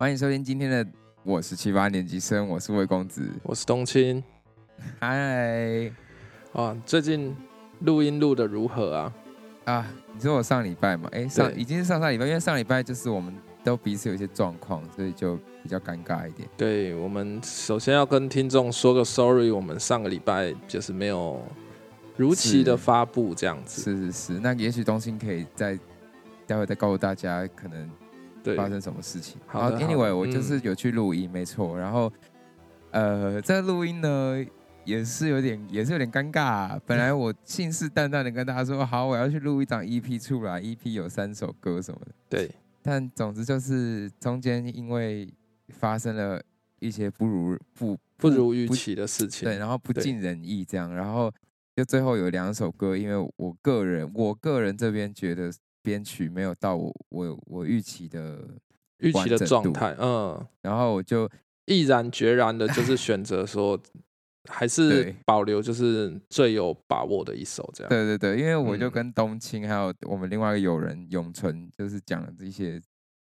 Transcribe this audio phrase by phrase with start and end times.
[0.00, 0.86] 欢迎收听今天的，
[1.22, 4.24] 我是七八年级生，我是魏公子，我是冬青。
[4.98, 5.92] 嗨，
[6.54, 7.36] 啊，最近
[7.80, 9.12] 录音录的如何啊？
[9.66, 11.06] 啊，你说我上礼拜嘛？
[11.12, 16.48] 哎，上已经是上上礼拜，因为上礼拜就是我们都彼此有一些状况，所以就比较尴尬一点。
[16.56, 21.42] 对我们首先要跟听众说个 sorry，我们上个礼拜就是没有
[22.16, 23.82] 如期的发布这样子。
[23.82, 25.78] 是是是，那也许东青可以在
[26.46, 27.90] 待会再告诉大家可能。
[28.56, 29.40] 发生什么事情？
[29.46, 31.78] 好，Anyway，我就是有去录音，没错。
[31.78, 32.12] 然后，
[32.90, 34.44] 呃，这录音呢
[34.84, 36.80] 也是有点，也是有点尴尬。
[36.86, 42.12] 本来我信誓旦旦的跟大家说，好，我要去录一张 EP 出来，EP 有三首歌什么的。
[42.28, 42.50] 对。
[42.82, 45.30] 但总之就是中间因为
[45.68, 46.42] 发生了
[46.78, 51.30] 一些不如不不如预期的事情，对，然后不尽人意这样，然后
[51.76, 55.52] 就最后有两首歌，因为我个人，我个人这边觉得。
[55.82, 58.46] 编曲没有到我我我预期的
[58.98, 61.28] 预期的状态，嗯，然后我就
[61.66, 63.80] 毅然决然的，就是选择说，
[64.50, 67.88] 还是保留就是最有把握的一首这样。
[67.88, 72.80] 对对对，因为我就跟冬青还有我们另外一个友人永存，就是讲了这些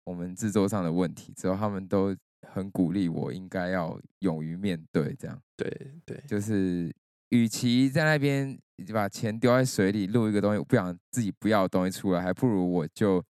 [0.04, 2.14] 我们制作上的问题之后，他们都
[2.48, 5.40] 很鼓励我应该要勇于面对这样。
[5.56, 5.68] 对
[6.04, 6.94] 对，就是
[7.30, 8.58] 与其在那边。
[8.76, 13.22] 你把钱丢在水里录一个东西，我不想自己不要的东西出来，还不如我就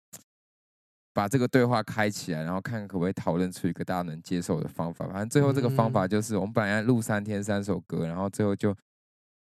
[1.12, 5.06] 把这个对话开起来，然后看看可不可以讨论出一个大家能接受的方法。
[5.08, 8.74] 反正最后这个方法就是，我们本来录三天三首歌，然后最后就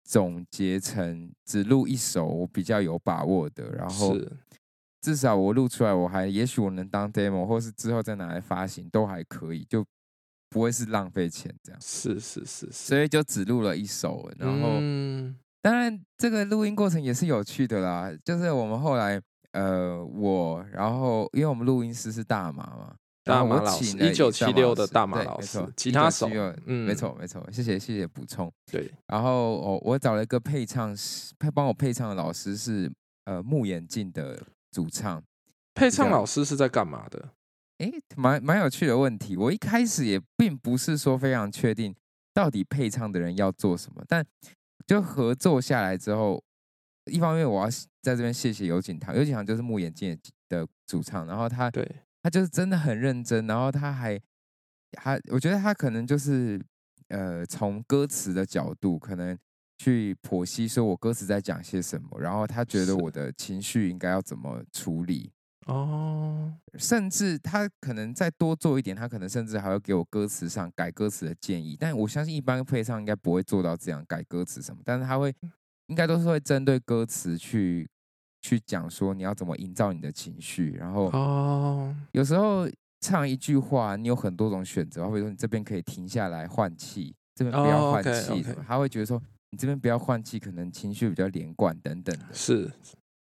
[0.04, 4.18] 总结成只录一首我比较有把握的，然后
[5.02, 9.84] 至少我录出来，我还也许我能当 demo，或是之后再拿来发行都还可以，就
[10.50, 11.82] 不会是浪费钱这样。
[11.82, 14.82] 是是是，所以就只录了一首，然后。
[15.66, 18.12] 当然，这个录音过程也是有趣的啦。
[18.24, 19.20] 就是我们后来，
[19.54, 26.30] 呃，我，然后因为我们录音师是大马嘛，大马老师，一九七六的大马老师，其他手，
[26.68, 28.54] 嗯，没错没错，谢谢谢谢补充。
[28.72, 32.88] 对，然后我我找了一个配唱师，配帮我配唱的老师是
[33.24, 34.40] 呃木眼镜的
[34.70, 35.20] 主唱。
[35.74, 37.30] 配唱老师是在干嘛的？
[37.80, 39.36] 哎，蛮蛮有趣的问题。
[39.36, 41.96] 我一开始也并不是说非常确定
[42.36, 44.24] 到底配唱的人要做什么，但。
[44.86, 46.44] 就合作下来之后，
[47.12, 47.70] 一方面我要
[48.02, 50.18] 在这边谢谢尤景堂，尤景堂就是木眼镜
[50.50, 51.90] 的主唱，然后他对
[52.22, 54.20] 他就是真的很认真，然后他还
[54.92, 56.60] 他我觉得他可能就是
[57.10, 59.38] 呃从歌词的角度可能
[59.78, 65.32] 去剖析说我歌词在讲些什么，然后他觉得我的情绪应该要怎么处理。
[65.66, 71.76] 哦，甚至他可能再多做一点，他可能甚至还会给我歌词上改歌词的建议。
[71.80, 75.34] 但我相信一般配唱应该不会做到这样改歌词什么，但是他会
[75.88, 77.90] 应该都是会针对歌词去
[78.42, 80.74] 去讲说你要怎么营造你的情绪。
[80.74, 92.26] 然后哦，有时候唱一句话，你有很多种选择，比如说你这边可以停下来换气，这边不要换气，他会觉得说你这边不要换气，可能情绪比较连贯等等的。
[92.32, 92.72] 是，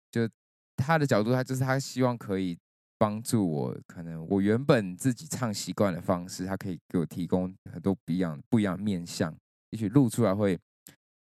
[0.09, 0.27] 就。
[0.75, 2.57] 他的角度，他就是他希望可以
[2.97, 9.35] 帮助我，可能我原本自己唱习惯的方式，他可以给我提供很多不一样、不一样面相，
[9.71, 10.59] 也许录出来会。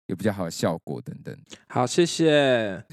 [0.08, 1.38] 有比较好的效果等等。
[1.68, 2.84] 好，谢谢。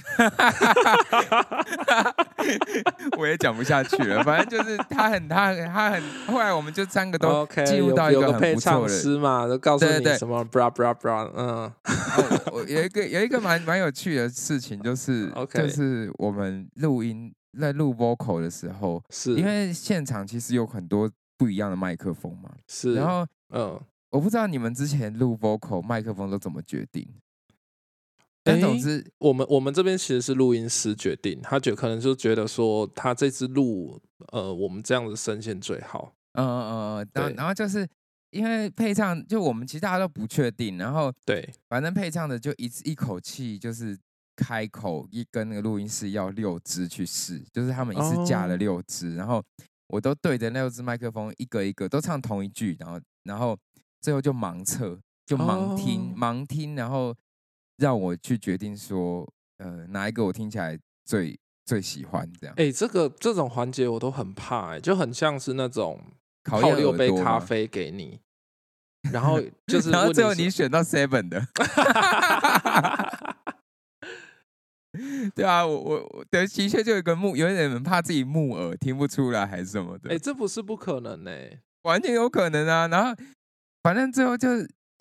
[3.17, 6.03] 我也讲不下去了，反正就是他很他很他很。
[6.27, 11.31] 后来我们就三个都进入到一个很不错的师嘛，都告诉你什么 bra bra bra。
[11.35, 11.73] 嗯，
[12.53, 21.09] 我有一个有一个蛮蛮有趣的事情，就是就是我们录音在录 vocal 的时候，是因为现场其实有很多
[21.39, 23.81] 不一样的麦克风嘛，是，然后嗯。
[24.15, 27.05] 我不知道你们之前录 vocal 麦克风都怎么决定，
[28.45, 37.85] 但总之我们我们这边其实是录音师决定，他觉可能就觉得说他这次录呃我们这样子声线最好，嗯嗯嗯，然后然后就是
[38.31, 43.99] 因为配唱就我们其实大家都不确定，然后对，反正配唱的就一一口气就是
[44.37, 49.43] 开口一跟那个录音师要六支去试，就是他们一次架了六支，然后
[49.89, 53.59] 我都对着那六支麦克风一个一个都唱同一句，然后然后。
[54.05, 57.17] 最后就盲测，就盲听，盲听，然后
[57.79, 61.35] 让我去决定说，呃，哪一个我听起来最
[61.65, 62.55] 最喜欢这样。
[62.59, 65.99] 哎，这个这种环节我都很怕，哎，就很像是那种
[66.43, 68.21] 泡六杯咖啡给你，
[69.11, 71.43] 然后就是，然后最后你选到 seven 的，
[75.35, 80.11] 对啊，我我我的的确就有一个木，有点很怕自己木耳听不出来还是什么的。
[80.11, 81.31] 哎，这不是不可能呢，
[81.85, 83.17] 完全有可能啊，然后。
[83.85, 84.49] 反正最后就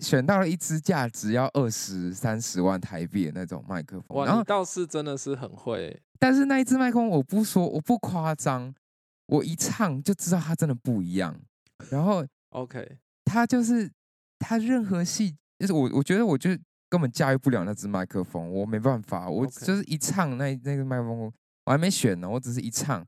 [0.00, 4.18] 选到了一支价值要二十三十万台币的那种麦克风。
[4.18, 5.98] 哇，你倒是真的是很会。
[6.18, 8.74] 但是那一支麦克风，我不说，我不夸张，
[9.28, 11.34] 我一唱就知道它真的不一样。
[11.88, 13.90] 然后 OK，它就是
[14.38, 16.50] 它任何细，就是我我觉得我就
[16.90, 21.32] 根本驾驭不了那只麦克风，我没办法，我就是一唱那那个麦克风，
[21.64, 23.02] 我还没选呢，我只是一唱，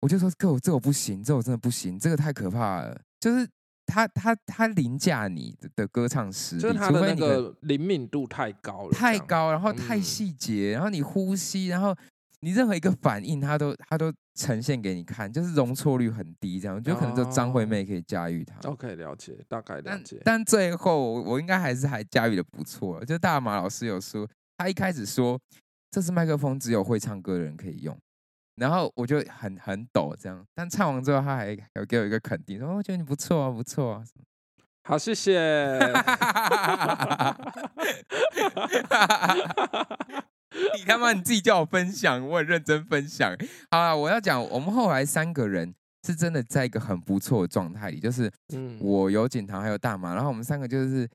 [0.00, 0.30] 我就说
[0.60, 3.46] 这我不行，这我真的不行，这个太可怕了，就是。
[3.86, 11.94] 他他他凌驾你的的歌唱实力，就是他的那个灵敏度太高了，太高，然后太嗯细节，然后你呼吸，然后
[12.40, 18.68] 你任何一个反应，他都他都呈现给你看，就是容错率很低，这样就可能就张惠哦妹可以驾驭它。
[18.68, 20.20] OK，了解，大概了但解。
[20.24, 24.28] 但最后我我应该还是还驾驭的不错，就大马老师有说，
[24.58, 25.40] 他一开始说
[25.90, 27.96] 这支麦克风只有会唱歌的人可以用。
[28.56, 34.04] 然后我就很很抖这样，但唱完之后他还有给我一个肯定，说哦我觉得你不错啊，不错啊。
[34.86, 35.80] 好，谢谢。
[40.76, 43.34] 你他妈你自己叫我分享，我很认真分享。
[43.70, 45.74] 好了，我要讲，我们后来三个人
[46.06, 51.08] 是真的在一个很不错的状态里，就是嗯，我有景堂还有大马，然后我们三个就是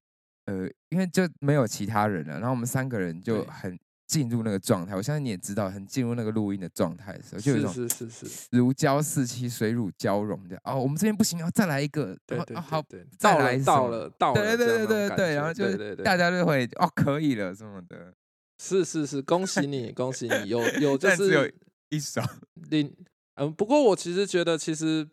[0.46, 4.96] 呃，因为就没有其他人了，然后我们三个人就很进入那个状态。
[4.96, 10.60] 我相信你也知道，很进入那个录音的状态的时候，就有一种是是是是，如胶似漆、水乳交融的。
[10.64, 12.84] 哦，我们这边不行，要再来一个，对对好，
[13.18, 15.66] 再来什么了到了，对对对对对对，然后就
[16.04, 18.14] 大，家就会哦可以了什么的。
[18.58, 21.56] 是是是，恭喜你， 恭喜你，有有就但只有是
[21.90, 22.22] 一首，
[22.70, 22.92] 另
[23.36, 25.08] 嗯，不过我其实觉得其实。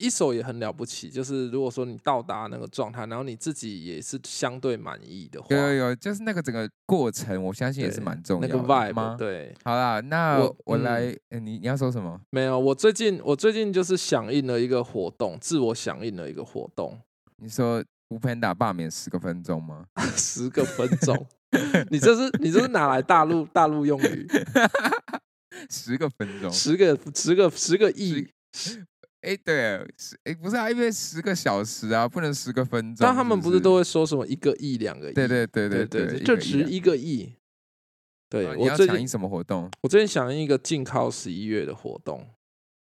[0.00, 9.14] 一手也很了不起，就是如果说你到达那个状态，然后你自己也是相对满意的话，有有有，就是那个整个过程，我相信也是蛮重要的那个 vibe，吗？
[9.18, 12.18] 对，好啦，那我嗯我来，呃你你要说什么？
[12.30, 16.98] 没有，我最近我最近就是响应了一个活动，自我响应了一个活动，
[17.36, 19.84] 你说无 panda 罢免十个分钟吗？
[20.16, 21.26] 十个分钟，
[21.90, 24.26] 你这是你这是哪来大陆大陆用语？
[25.68, 28.26] 十个分钟，十个十个十个亿，
[29.22, 33.06] 哎，对，十哎不是啊，因为十个小时啊，不能十个分钟。
[33.06, 35.12] 但他们不不是都会说什么一个亿、两个亿？
[35.14, 37.34] 对对对对对，就值一个亿。
[38.30, 42.24] 对我最近什么活动我最近响应一个禁靠十一月的活动，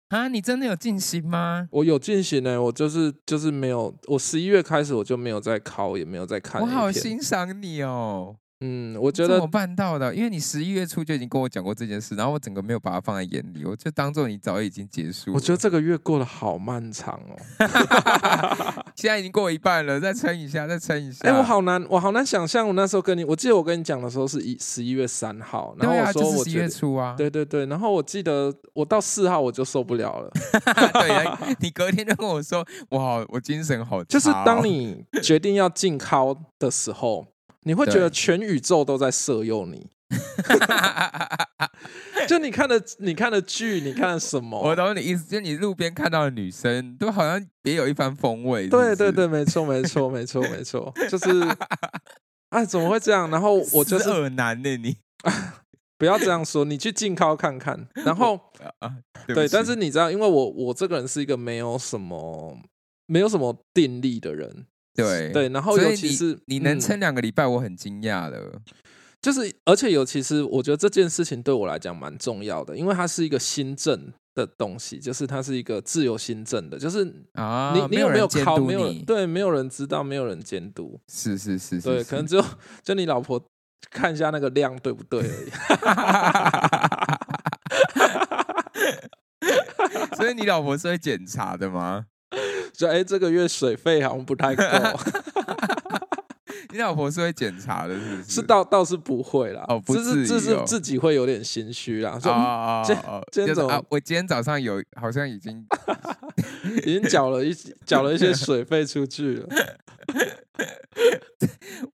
[0.09, 0.27] 啊？
[0.27, 1.69] 你真的有进行吗？
[1.71, 10.15] 我有进行呢，我就是就是没有，我十一月开始我就没有再考，也没有再看我好欣赏你哦，嗯，我觉得怎么办到的？
[10.15, 15.31] 因为你十一月初就已经跟我讲过这件事，然后我整个没有把它放在眼里，我就当做你早已经结束。
[15.33, 17.37] 我觉得这个月过得好漫长哦。
[18.95, 21.29] 现在已经过一半了，再撑一下，再撑一下。
[21.29, 22.67] 哎、我好难，我好难想象。
[22.67, 27.13] 我那时候跟你，我记得我跟你讲的时候是一十一月三号，然后我说就是十一我觉得，月初啊。
[27.15, 30.31] 对对对，然后我记得我到四号我就受不了了，
[30.93, 37.25] 对，你隔天就跟我说，哇，我精神好哦、就是当你决定要进考的时候，
[37.67, 39.89] 你会觉得全宇宙都在色诱你。
[42.29, 44.57] 就你看的，你看的剧，你看的什么？
[44.61, 48.63] 我懂你意思，就你路边看到的女生都好像别有一番风味。
[48.63, 51.27] 是不是对对对，，没错没错没错没错，就是，
[52.49, 53.29] 哎，怎么会这样？
[53.29, 54.95] 然后我就是耳男呢，你
[55.99, 58.39] 不要这样说，你去近靠看看，然后。
[58.79, 58.95] 啊，
[59.27, 62.57] 对对，但是你知道，因为我我这个人是一个没有什么
[63.07, 64.65] 没有什么定力的人，
[64.97, 68.61] 对对，然后尤其是嗯你能撑两个礼拜，我很惊讶了。
[69.21, 77.03] 就是而且尤其是我觉得这件事情对我来讲蛮重要的，因为它是一个新政的东西，就是它是一个自由新政的，就是
[77.33, 78.93] 啊，你你有没有监考，督没有？
[79.05, 82.45] 对，没有人知道，没有人监督，是是是是，对，可能只有
[82.83, 83.43] 就你老婆
[83.89, 85.49] 看一下那个量对不对而已。
[90.15, 92.05] 所以你老婆是会检查的吗？
[92.73, 94.63] 就哎、这个月水费好像不太够，
[96.71, 98.23] 你老婆是会检查的，是不是？
[98.35, 102.31] 是倒倒是不会啦，哦不这是这是自己会有点心虚啦，说、
[102.85, 103.21] 今啊！
[103.31, 103.83] 今天怎么就是啊？
[103.89, 105.65] 我今天早上有好像已经
[106.85, 107.53] 已经缴了一
[107.85, 109.47] 缴了一些水费出去了。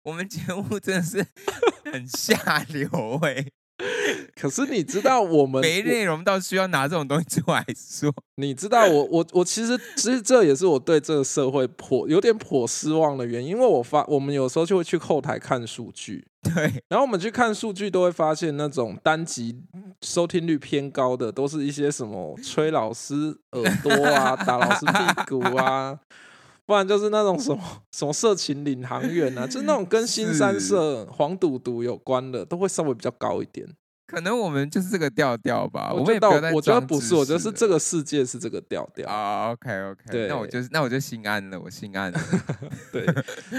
[0.03, 1.25] 我们节目真的是
[1.91, 2.87] 很下流
[3.23, 3.45] 哎、
[4.39, 8.13] 可是你知道我们， 没内容到需要拿这种东西出来说。
[8.37, 16.53] 你知道我我我其实其实这也是我对这个社会颇有点颇失望的原因，因为我发我们有时候就会去后台看数据，对，
[16.87, 19.61] 然后我们去看数据都会发现那种单集
[20.01, 23.15] 收听率偏高的，都是一些什么吹老师
[23.51, 25.99] 耳朵啊、打老师屁股啊。
[26.65, 33.67] 不然就是那种什么 什么色情领航员啊，就是那种跟新三社黄赌毒有关的，都会稍微比较高一点。
[34.05, 35.91] 可能我们就是这个调调吧。
[35.91, 39.09] 我们我觉得也不要我觉得不是，我觉得是这个世界是这个调调。
[39.09, 39.51] 啊。
[39.51, 42.19] OK OK，对那我就那我就心安了，我心安了。
[42.91, 43.05] 对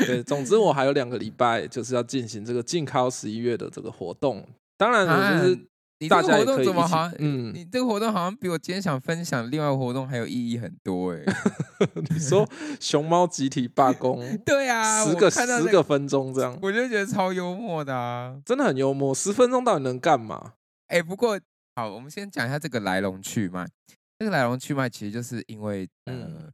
[0.06, 4.46] 对，总之我还有两个礼拜就是要进行这个禁靠十一月的这个活动。
[4.76, 5.58] 当然，我就是啊
[6.00, 7.14] 你这个活动怎么好像？
[7.18, 11.22] 嗯你这个活动好像比我今天想分享另外活动还有意义很多哎、
[12.10, 12.48] 你说
[12.80, 18.36] 熊猫集体罢工 对啊，十个十个分钟这样，我就觉得超幽默的啊。
[18.44, 19.14] 真的很幽默。
[19.14, 20.54] 十分钟到底能干嘛？
[20.88, 21.38] 哎、不过
[21.76, 23.66] 好，我们先讲一下这个来龙去脉。
[24.18, 26.52] 这个来龙去脉其实就是因为呃，嗯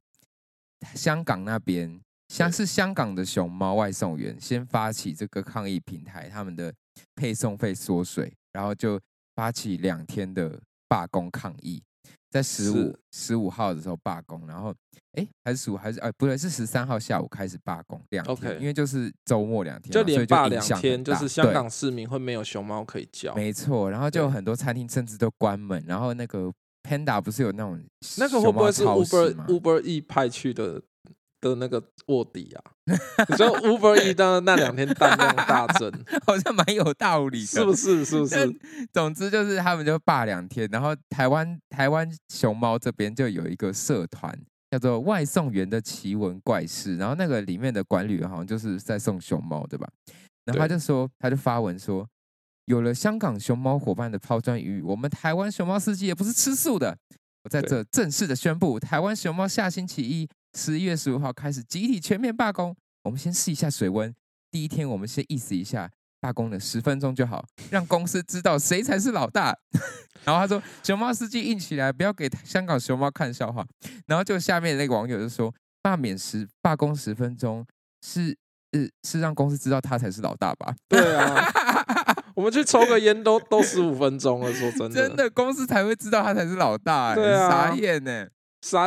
[0.94, 6.72] 香港那边像是香港的熊猫外送员先发起这个抗议平台，他们的
[7.16, 8.98] 配送费缩水，然后就
[9.40, 11.82] 发起两天的罢工抗议，
[12.30, 14.74] 在十五十五号的时候罢工，然后
[15.12, 23.34] 哎还是十五还是哎不对是十三号下午开始罢工两天因为就是周末两天，就连罢两天，就是香港市民会没有熊猫可以叫。
[23.34, 27.82] 没错，然后就有很多餐厅甚至都关门，然后那个 Panda 不是有那种
[28.18, 30.82] 那个会不会是 Uber Uber E 派去的
[31.40, 32.62] 的那个卧底啊？
[33.28, 35.90] 你说 Uber E 的那两天单量大增，
[36.26, 38.04] 好像蛮有道理的，是不是？
[38.04, 38.60] 是不是？
[38.92, 44.38] 总之就是他们就罢两天，然后台湾台湾熊猫这边就有一个社团
[44.70, 49.88] 叫做“外送员的奇闻怪事”，然后那个里面的管理员好像就是在送熊猫，对吧？
[50.44, 52.06] 然后他就说，他就发文说，
[52.66, 56.96] 有了香港熊猫伙伴的抛砖引玉，我们台湾熊猫司机也不是吃素的。
[57.42, 62.76] 我在这正式的宣布，台湾熊猫下星期一十一月十五号开始集体全面罢工。
[63.04, 64.14] 我们先试一下水温，
[64.50, 65.90] 第一天我们先意思一下，
[66.20, 69.56] 罢工了十分钟就好，让公司知道谁才是老大。
[70.24, 73.64] 然后他说，熊猫司机硬起来，不要给香港熊猫看笑话。
[74.06, 75.52] 然后就下面那个网友就说，
[75.82, 77.64] 罢免十罢工十分钟
[78.02, 78.36] 是
[78.72, 80.74] 呃是让公司知道他才是老大吧？
[80.88, 81.42] 对啊，
[82.36, 88.30] 我们去抽个烟都都十五分钟了，说真的，真的，公司才会知道他才是老大、欸，对啊傻眼呢、傻，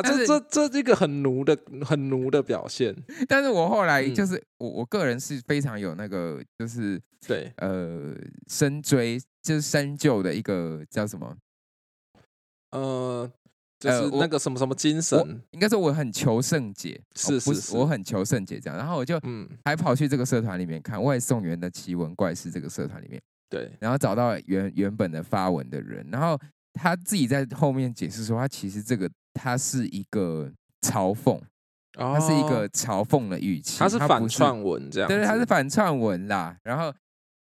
[0.04, 2.96] 但是这这这一个很奴的很奴的表现。
[3.28, 8.14] 但是我后来嗯就是、我我个人是非常有那个就是对，呃
[8.48, 11.36] 深追就是深究的一个叫什么？
[12.72, 13.32] 呃，
[13.80, 18.78] 就是那个什么什么精我神，应该说我很求圣洁，是是我很求圣洁这样。
[18.78, 26.40] 然后我就嗯，还跑去这个社团里面看外送员的奇闻怪事这个社团里面，对，然后找到原原本的发文的人，然后
[26.74, 31.40] 他自己在后面解释说，他其实这个他是一个嘲讽，
[31.94, 36.56] 它他是一个，嘲讽的语气，它是反串文这样，对对，他是反串文啦。
[36.64, 36.94] 然后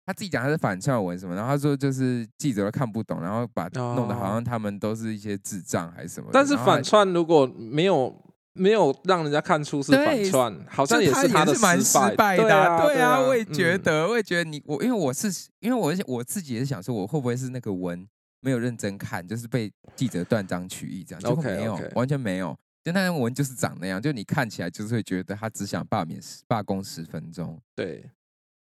[0.06, 6.30] 他自己讲他是反串文什么，然后他说就是记者都看不懂，然后把弄得好哦像他们都是一些智障还是什么。
[6.34, 8.14] 但是反串如果没有
[8.54, 15.28] 没有让人家看出是反串，好像也是他的失败的对啊，对啊，我也觉嗯得，我也觉得你我因为我是
[15.60, 18.06] 因为我我自己也是想说，我会不会是那个文
[18.42, 22.58] 没有认真看，就是被记者断章取义这样，结果 OK，没有完全没有。
[22.84, 27.62] 就那篇文就是长那样，就你看起来就是会觉得他只想罢免十罢工十分钟。
[27.76, 28.04] 对，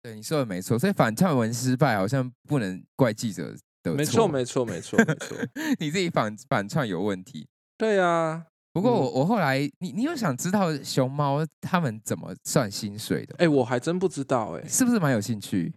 [0.01, 5.37] 对，你说的没错，所以反串文失败好像不能怪记者的没错，没错，没错，没错，
[5.79, 7.47] 你自己反反串有问题。
[7.77, 8.47] 对啊。
[8.71, 13.35] 不过嗯我我后来，你你有想知道熊猫他们怎么算薪水的？
[13.39, 15.73] 哎，我还真不知道哎，是不是蛮有兴趣？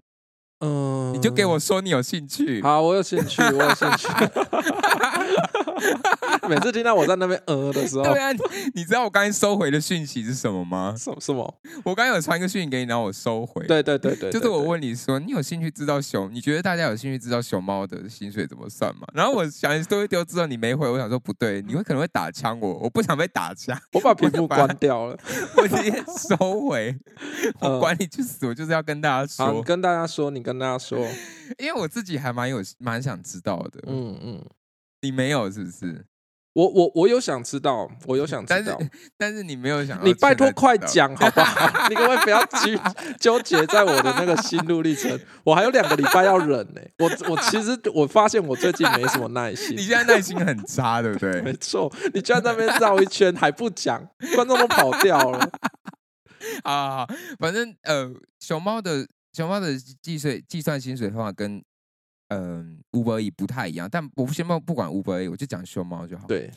[0.62, 2.62] 嗯，你就给我说你有兴趣。
[2.62, 4.09] 好，我有兴趣，我有兴趣。
[6.49, 8.38] 每次听到我在那边呃的时候，对啊，你
[8.75, 10.94] 你知道我刚才收回的讯息是什么吗？
[10.99, 11.54] 什什么？
[11.85, 16.32] 我刚才有传一个讯息给你，然后我收回。，对对对对，就是我，问你说，你有兴趣知道熊？
[16.32, 19.06] 你觉得大家有兴趣知道熊猫的薪水怎么算吗？
[19.14, 25.16] 然后我想丢一丢之后你没回，我想说不对，你会可能会打枪我，我不想被打枪，我把屏幕关掉了。
[25.56, 26.94] 我直接收回。
[27.61, 30.99] 我嗯管你去死，我就是要跟大家说，跟大家说，你跟大家说，
[31.59, 33.80] 因为我自己还蛮有蛮想知道的。
[33.87, 34.41] 嗯嗯，
[35.02, 36.06] 你没有是不是？
[36.54, 38.78] 我我我有想知道，我有想知但是道，
[39.16, 41.88] 但是你没有想你拜托快讲好不好？
[41.88, 42.78] 你可不可以不要纠
[43.18, 45.18] 纠结在我的那个心路历程？
[45.44, 49.80] 我还有两个礼拜要忍呢、我我其实我发现我最近没什么耐心你。
[49.82, 51.40] 现在耐心很差，对不对？
[51.40, 55.50] 没错，你居然在那边绕一圈还不讲，观众都跑掉了。
[56.64, 61.64] 好好好，反正呃，熊猫的熊猫的计税计算薪水方法跟
[62.36, 66.50] 嗯 Uber E 不太一样，但我先不不管 Uber E，我就讲熊猫就好。，对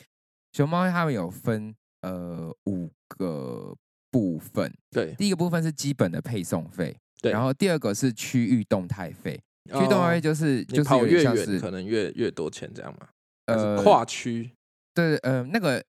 [0.52, 3.74] 熊猫它们有分呃五个
[4.10, 9.32] 部分，对第一个部分是基本的配送费，对，然后第二个是区域动态费，
[9.64, 13.08] 区域动态费哦就是、就是越远，点像是可能越越多钱，这样嘛？
[13.46, 14.50] 呃跨区
[14.94, 15.84] 对呃那个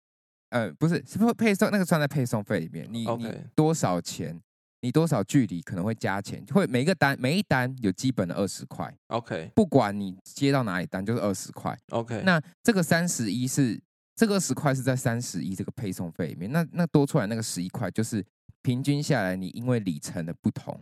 [0.50, 4.40] 呃不是是不是配送那个算在配送费里面，你你多少钱？
[4.82, 11.76] 你多少距离可能会加钱，会每一个单每一单有基本的二十块，？OK 不管你接到哪里单就是二十块。
[11.90, 13.80] OK，那这个三十一是
[14.16, 18.24] 这个二十块是在三十一这个配送费里面，那那多出来那个十一块就是
[18.60, 20.78] 平均下来，你因为里程的不同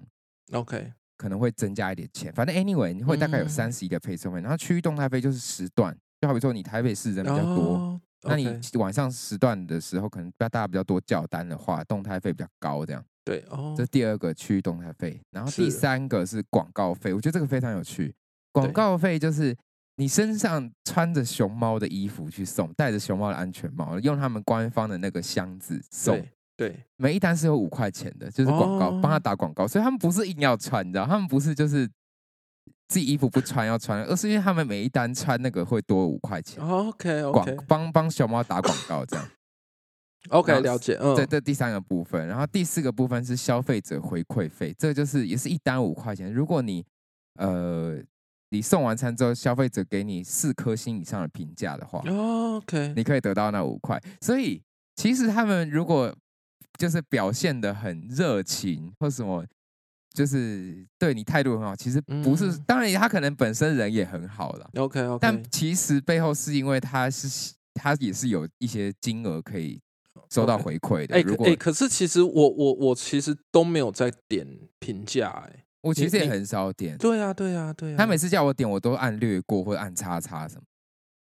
[0.52, 2.32] ，OK 可能会增加一点钱。
[2.32, 13.04] 反正 anyway 你会大概有嗯三十一个配送费，然后区域动态费就是时段，就好比说你台北市人比较多，哦那你晚上时段的时候，可能大家比较多叫单的话，动态费比较高，这样。
[13.24, 18.14] 对哦这，第二个区域动态费，然后第三个是广告费，我觉得这个非常有趣。
[18.52, 19.56] 广告费就是
[19.96, 31.86] 你身上穿着熊猫的衣服去送，戴着熊猫的安全帽，用他们官方的那个箱子送，对对每一单是有五块钱的，就是广告，哦帮他打广告，所以他们不是硬要穿，你知道，他们不是就是
[32.88, 39.28] 自己衣服不穿要穿，而是因为他们每一单穿那个会多五块钱，，OK 广 OK 帮帮熊猫打广告这样。
[40.28, 46.32] OK 了解，嗯，这这第三个部分，然后第四个部分是消费者回馈费，这就是也是一单五块钱。
[46.32, 46.84] 如果你
[47.36, 47.98] 呃
[48.50, 53.98] 你送完餐之后，消费者给你四颗星以上的评价的话，哦 OK，你可以得到那五块。
[54.20, 54.62] 所以
[54.96, 56.14] 其实他们如果
[56.78, 59.44] 就是表现的很热情或什么，
[60.12, 69.80] 就是对你态度很好，其实不是，嗯当然他可能本身人也很好了，OK OK，但其实背后是因为他是他也是有一些金额可以
[70.30, 71.16] 收到回馈的。
[71.16, 74.46] 哎、如果可是其实我我我其实都没有在点
[74.78, 80.62] 评价，哎，我其实也很少点，对啊对啊对啊，他每次叫我点，我都按略过或按叉叉什么。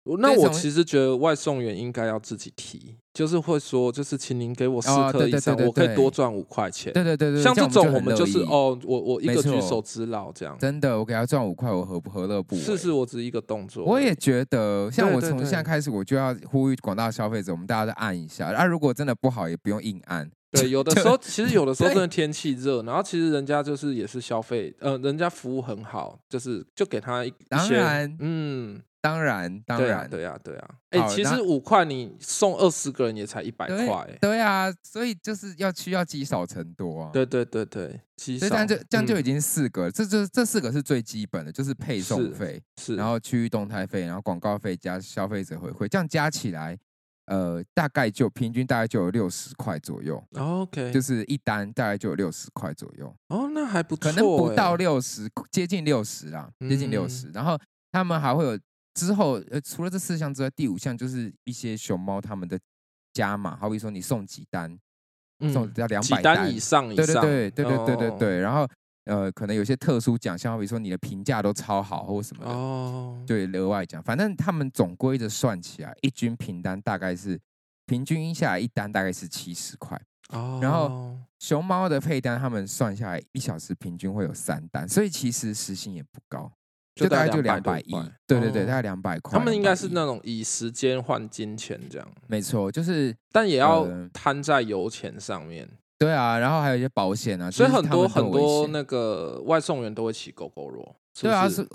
[0.09, 6.91] 我那我其实觉得外送员应该要自己提，就是会说，就是请您给我四哦对颗以上，对对对我可以多赚五块钱。
[6.91, 10.57] 对对对对，像这种我们就是哦，我我一个举手之劳这样。
[10.59, 12.61] 真的，我给他赚五块，我何不何乐不为？
[12.61, 13.85] 是是，我只是一个动作。
[13.85, 18.47] 我也觉得，像我从现在开始，我就要呼吁广大消费者，我们大家再按一下。
[18.47, 20.29] 啊，如果真的不好，也不用硬按。
[20.51, 30.69] 对， 有的时候其实有的时候真的天气热，然后其实人家就是也是消费，呃，人家服务很好，就是就给他一一当些然嗯，当然，当然，对啊，对啊。
[30.89, 37.09] 哎、其实五块你送二十个人也才一百对块，哎对啊，所以就是要需要积少成多啊。
[37.13, 46.77] 对对对对，积少所以这样就这样就已嗯经四个了，这这这四个是最基本的，就是配送费，是，然后区域动态费，然后广告费加消费者回馈，这样加起来，
[47.27, 57.29] 呃，大概就平均大概就有六十块左右，哦 OK，就是一单大概就有六十块左右，哦，那还不错、可能不到哎六十，接近六十啦，接近六嗯十。
[57.29, 57.57] 然后
[57.91, 58.59] 他们还会有
[58.93, 62.59] 之后，呃，除了这四项之外，第五项就是一些熊猫他们的
[63.13, 64.69] 加码，好比说你送几单，
[65.53, 68.67] 送嗯要两几百单以上以对对，对对对对对哦对，然后
[69.05, 74.03] 呃，可能有些特殊奖项，好比说你的评价都超好或什么的，哦，对，额外奖。
[74.03, 77.39] 反正他们总归的算起来，一均平单大概是
[77.85, 79.99] 平均下来一单大概是七十块。
[80.29, 86.51] 哦，然后熊猫的配单，他们算下来一小时平均会有三单，所以其实时薪也不高，
[86.95, 88.11] 就大概就两百一200多块。
[88.27, 89.37] 对对对，哦大概两百块。
[89.39, 101.67] 他们应该是那种以时间换金钱这样，没错，就是但也要呃摊在油钱上面，对啊，然后还有一些保险啊，所以很多很多那个外送员都会骑狗狗肉，是对啊，是是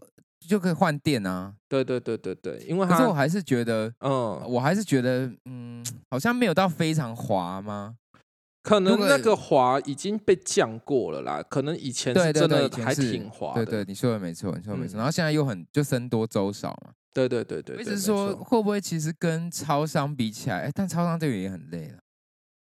[0.49, 1.55] 就可以换电啊。
[1.69, 7.97] 对对对对对，因为他可是我还是觉得，嗯，我还是觉得，嗯，好像没有到非常滑吗？
[8.65, 14.97] 可能那个滑已经被降过了啦，可能以前是真的还挺滑的，对对，你说的没错，你说的没错。
[14.97, 21.99] 嗯然后现在又很就僧多粥少嘛，对对对对我一直说错会不会其实跟超商比起来，哎，但超商这个也很累了。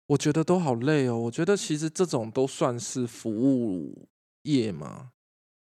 [0.08, 1.16] 我觉得都好累哦。
[1.16, 4.08] 我觉得其实这种都算是服务
[4.42, 5.10] 业嘛。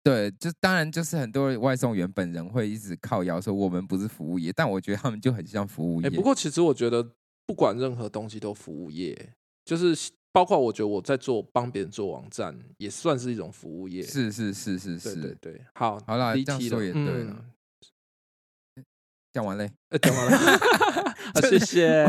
[0.03, 6.07] 对，就当然就是很多外送员本人会一直靠腰说我们不是服务业，但我觉得他们就很像服务业。
[6.07, 7.11] 哎，不过其实我觉得
[7.45, 9.33] 不管任何东西都服务业，
[9.65, 14.03] 就是包括我觉得我在做帮别人做网站，也算是一种服务业。
[14.03, 17.25] 是是是是对对是，对，好，好了这样说也对
[19.33, 19.69] 讲完嘞。
[19.89, 20.37] 呃讲完了，
[21.33, 22.05] 啊谢谢。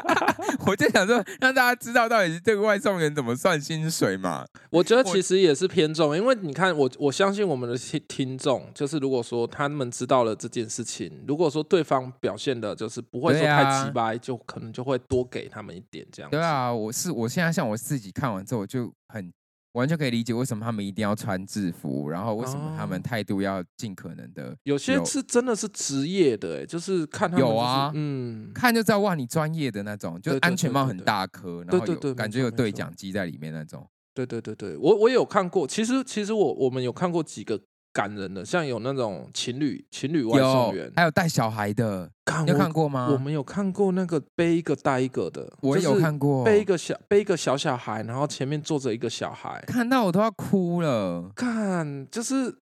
[0.66, 4.44] 我就想说，让大家知道到底是这个外送员怎么算薪水嘛。
[4.70, 16.36] 我觉得其实也是偏重，因为你看我我相信我们的听听众，就是如果说他们知道了这件事情，如果说对方表现的就是不会说太直白，就可能就会多给他们一点这样子。
[16.36, 19.32] 对啊，我是我现在像我自己看完之后，我就很
[19.72, 23.02] 完全可以理解为什么他们一定要穿制服，然后为什么他们哦。
[23.04, 27.92] 态度要尽可能的有些是真的是职业的、欸，就是看他们、就是、有啊。
[27.94, 33.88] 嗯，看就知道哇，你专业的那种，就安全帽很大颗，然后有感觉有对讲机在里面那种。
[34.12, 35.66] 对对对对，我我也有看过。
[35.66, 37.60] 其实其实我我们有看过几个
[37.92, 43.08] 感人的，像有那种情侣情侣外送有员，还有带小孩的，看有看过吗？
[43.10, 51.30] 我们有看过那个背一个带一个的，我也有看过，背一个小背一个小小孩，然后前面坐着一个小孩，看到我都要哭了。
[51.34, 52.56] 看就是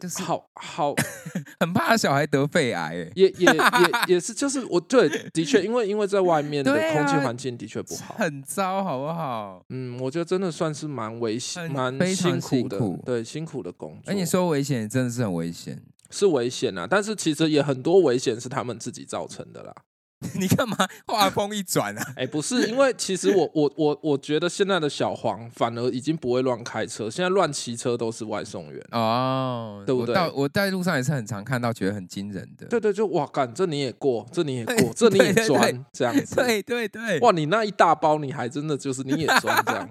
[0.00, 0.94] 就是好好
[1.60, 3.54] 很怕小孩得肺癌，哎，也也也
[4.16, 8.14] 也是，就是我对的确，因为因为在外面的空气环境的确不好。
[8.18, 9.62] 很糟，好不好？
[9.68, 14.10] 嗯，我觉得真的算是蛮危险、蛮辛苦的，对辛苦的工作。
[14.10, 15.80] 哎你说危险，真的是很危险。
[16.10, 19.72] 是危险啊，但是其实也很多危险是他们自己造成的啦。
[20.38, 22.12] 你干嘛话锋一转啊？
[22.14, 28.86] 哎，不是，因为其实我我我我觉得现在的小黄反而已经不会乱开车，现在乱骑车都是外送员。
[28.92, 32.66] 哦，对不对我在路上也是很常看到，觉得很惊人的。
[32.66, 36.36] 对对，就哇干，这你也过，这你也对过，这你也对对钻，这样子。
[36.36, 39.88] 对对对，哇，你那一大包，你还真的就是你也钻这样，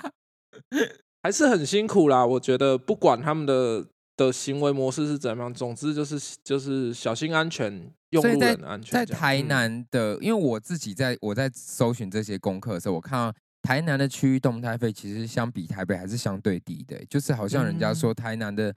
[1.24, 2.26] 还是很辛苦啦。
[2.26, 3.86] 我觉得不管他们的
[4.18, 8.92] 的行为模式是怎么样，总之就是就是小心安全，用路所以在人安全。
[8.92, 18.74] 在台嗯南的，因为我自己在我在搜寻这些功课的时候，我看到台南的区域动态费其实相比台北还是相对低的，就是好像人家嗯说台南的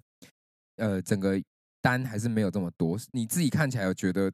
[0.78, 1.42] 呃整个
[1.82, 2.98] 单还是没有这么多。
[3.12, 4.32] 你自己看起来有觉得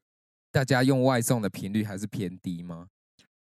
[0.52, 2.88] 大家用外送的频率还是偏低吗？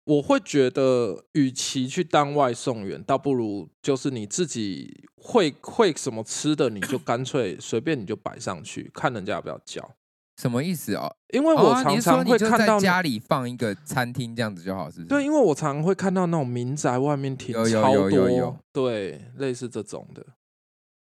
[0.05, 9.95] 我会觉得，与其去当外送员，倒不如就是你自己会会什么吃的，你就干脆随便你就摆上去，看人家要不要叫。
[10.40, 11.14] 什么意思哦？
[11.33, 15.09] 因为我常常会看到那家里放一个餐厅这样子就好，是不是？
[15.09, 20.25] 对，因为我常常会看到那种民宅外面停有有超多，有对，类似这种的。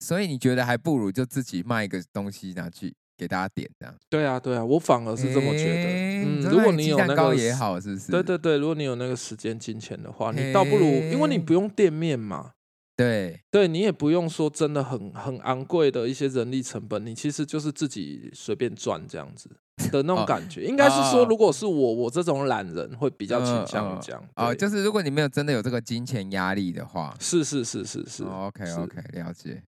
[0.01, 3.95] 所以你觉得还不如就自己卖一个东西拿去给大家点这样？
[4.11, 5.89] 对啊，对啊，我反而是这么觉得。
[5.89, 8.13] 嗯，如果你有那个也好，是不是？
[8.13, 12.53] 对对对，如果你有那个时间金钱的话，你倒不如，因为你不用店面嘛，
[12.97, 19.51] 对对你也不用说真的很很昂贵的一些人力成本，你其实就是自己随便赚这样子
[19.93, 20.65] 的那种哦感觉。
[20.65, 24.23] 应该是说，哦如果是我，我这种懒人会比较倾向这样。
[24.37, 29.63] 哦，对就是如果你没有真的有这个金钱压力的话，是是是是是哦，OK OK，了解。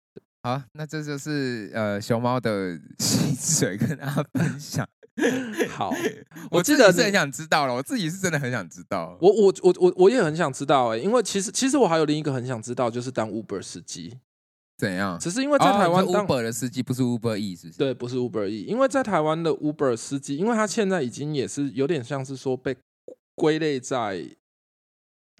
[0.43, 4.87] 好，那这就是呃熊猫的 薪水跟大家分享。
[5.71, 5.95] 好，
[6.51, 9.17] 我记得是很想知道了，我自己是真的很想知道。
[9.21, 14.19] 我我我我我也很想知道哎、因为其实其实我还有另一个很想知道，就是当 Uber 司机。
[14.77, 15.17] 怎样？
[15.21, 17.79] 只是因为在台湾 Uber 的司机不是 Uber E 是不是？
[17.79, 22.77] 对，不是 Uber E，因为在台湾的 Uber 司机，因为他现在已经也是有点像是说被
[23.37, 24.25] 归类在，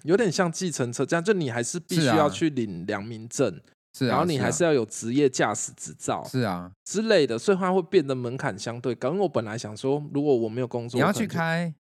[0.03, 3.59] 有点像计程车这样，就你还是必须要去领良民证，
[3.95, 9.09] 是啊，然后你还啊是要有职业驾驶执照是啊，之类的，所以它会变得门槛相对高。
[9.09, 11.73] 因为我本来想说，如果我没有工作，你要去开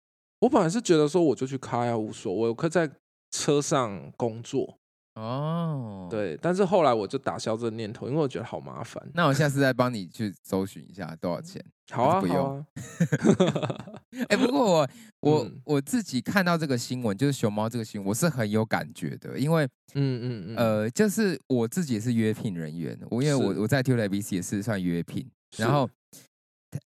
[0.40, 2.90] 我本来是觉得说我就去开啊，无所谓，我可以在
[3.31, 4.79] 车上工作。
[5.14, 9.03] 哦。，对，但是后来我就打消这个念头，因为我觉得好麻烦。
[9.14, 11.64] 那我下次再帮你去搜寻一下多少钱。
[11.92, 12.66] 好啊，不好啊，
[14.31, 14.88] 哎、不过我
[15.20, 25.87] 我、嗯我自己看到这个新闻，就是熊猫这个新闻，我是很有感觉的，因为嗯嗯嗯，呃，就是我自己也是约聘人员，我因为我我在 t u l a b c 也是算约聘，然后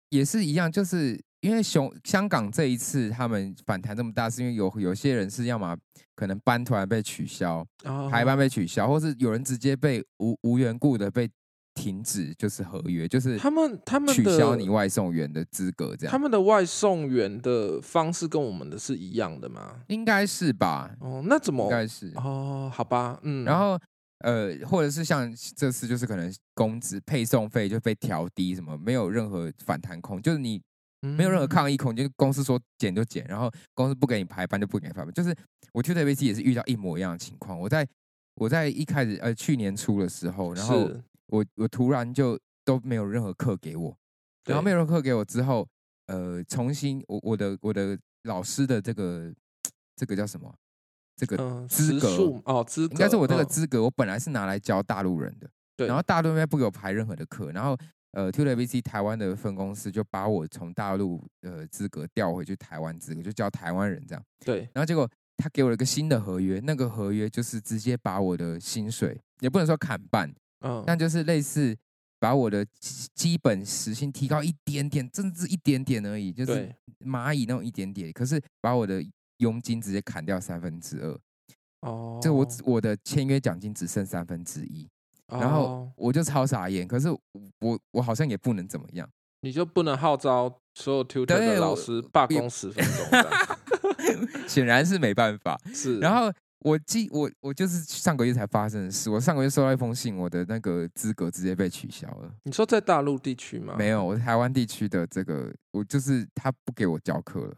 [0.10, 5.78] 也是一样，就是因为熊香港这一次他们反弹这么大，是因为有有些人是要么
[6.16, 11.30] 可能班突然被取消，哦排班被取消，或是有人直接被无无缘故的被
[11.76, 19.82] 停止，就是合约，就是他们他们取消你外送员的资格，这样他们的外送员的方式跟我们的是一样的吗？
[19.88, 20.96] 应该是吧？
[21.02, 21.70] 哦，那怎么应？
[21.70, 22.10] 该是。
[22.16, 23.78] 哦，好吧，嗯，然后
[24.20, 30.62] 呃，或者是像这次就是可能工资配送费就被调低，什么没有任何反弹空，就是你
[31.04, 31.48] 没有任何嗯。
[31.48, 35.36] 抗议空间，公司说减就减，然后公司不给你排班就不给你排班，就是
[35.74, 37.60] 我去特别 c 也是遇到一模一样的情况。
[37.60, 37.88] 我在
[38.36, 40.90] 我在一开始呃去年初的时候，然后
[41.28, 43.96] 我我突然就都没有任何课给我，
[44.46, 45.68] 然后没有任何课给我之后，
[46.08, 49.34] 呃，重新我我的我的老师的这个
[49.96, 50.54] 这个叫什么？
[51.16, 52.08] 这个嗯资格
[52.46, 53.48] 哦，资格应该是我这个嗯。
[53.48, 55.86] 资格，我本来是拿来教大陆人的，对。
[55.86, 57.78] 然后大陆那边不给我排任何的课，然后
[58.14, 64.68] 呃 t u l a b c 台湾的分公司就把我从大陆呃资格调回去台湾资格，就叫台湾人这样，对。
[64.74, 70.84] 然后结果他给我了一个新的合约，那个合约就是直接把我的薪水也不能说砍半，嗯。
[70.86, 71.76] 但就是类似
[72.20, 79.04] 把我的基基本时薪提高一点点，甚至一点点而已，就是蚂蚁那种一点点，可是把我的
[79.38, 81.20] 佣金直接砍掉三分之二，
[81.82, 84.88] 哦，这我只我的签约奖金只剩三分之一，
[85.40, 87.10] 然后哦我就超傻眼，可是
[87.60, 89.10] 我我好像也不能怎么样，
[89.42, 93.06] 你就不能号召所有 tutor 的老师罢工十分钟
[94.48, 95.60] 显然是没办法。
[95.74, 102.32] 是，然后我记我我就是上个月才发生的事，我上个月收到一封信，我的那个资格直接被取消了。
[102.44, 103.76] 你说在大陆地区吗？
[103.78, 107.56] 没有，我台湾地区的这个，我就是他不给我教课了，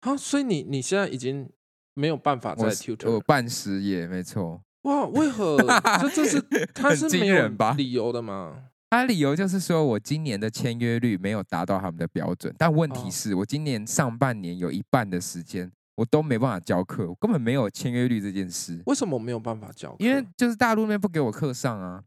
[0.00, 1.48] 啊，所以你你现在已经
[1.94, 4.60] 没有办法在 tutor 我办失业，没错。
[4.86, 5.06] 哇？
[5.06, 5.56] 为 何
[6.00, 6.40] 这这是
[6.74, 8.64] 他是没吧理由的吗？
[8.90, 19.94] 他理由就是说我今年的签约率没有达到他们的标准，但问题哦是我今年上半年有一半的时间我都没办法教课，我根本没有签约率这件事，为什么没有办法教？
[19.98, 22.02] 因为就是大陆那边不给我课上啊。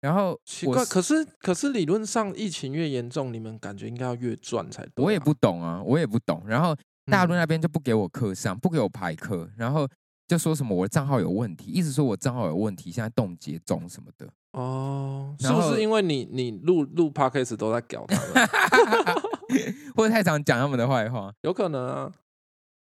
[0.00, 6.40] 然后奇怪，可是可是理论上疫情越严重，你们感觉应该要越赚才对、我也不，懂啊，我也不懂。
[6.46, 6.76] 然后
[7.06, 9.88] 大陆嗯那边就不给我课上，不给我排课，然后
[10.28, 14.28] 就说什么我的账号有问题，一直说我账号有问题，现在冻结中什么的。
[14.52, 18.46] 哦，是不是因为你你录录 podcast 都在搞他们？
[19.96, 22.12] 或者太常讲他们的坏话，有可能啊。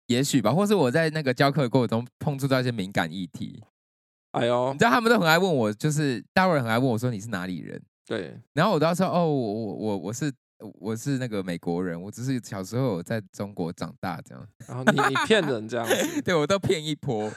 [0.09, 3.63] 也许吧，或是我在那个教课的过程中碰触到一些敏感议题，
[4.33, 10.33] 哎呦你知，道他们都很爱问我，就是大陆人很爱问我说你是哪里人，对，然后我都要说哦，我我我我是
[10.81, 17.31] 我是那个美国人，我只是小时候有在中国长大这样，然后你你骗人这样子 对我都骗一波，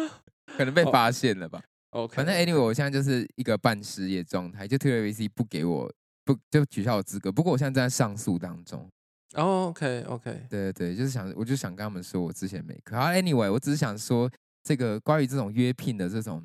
[0.56, 1.62] 可能被哦发现了吧。
[1.90, 5.90] ，OK，反正 anyway，我现在就是一个半失业状态，就 TVC 不给我
[6.24, 8.88] 不就取消我资格，不过我现在正在上诉当中。
[9.34, 12.96] 哦，OK OK，对对对，就是想我就想跟他们说我之前没课。
[12.96, 14.30] 好，anyway，我只是想说
[14.62, 16.42] 这个关于这种约聘的这种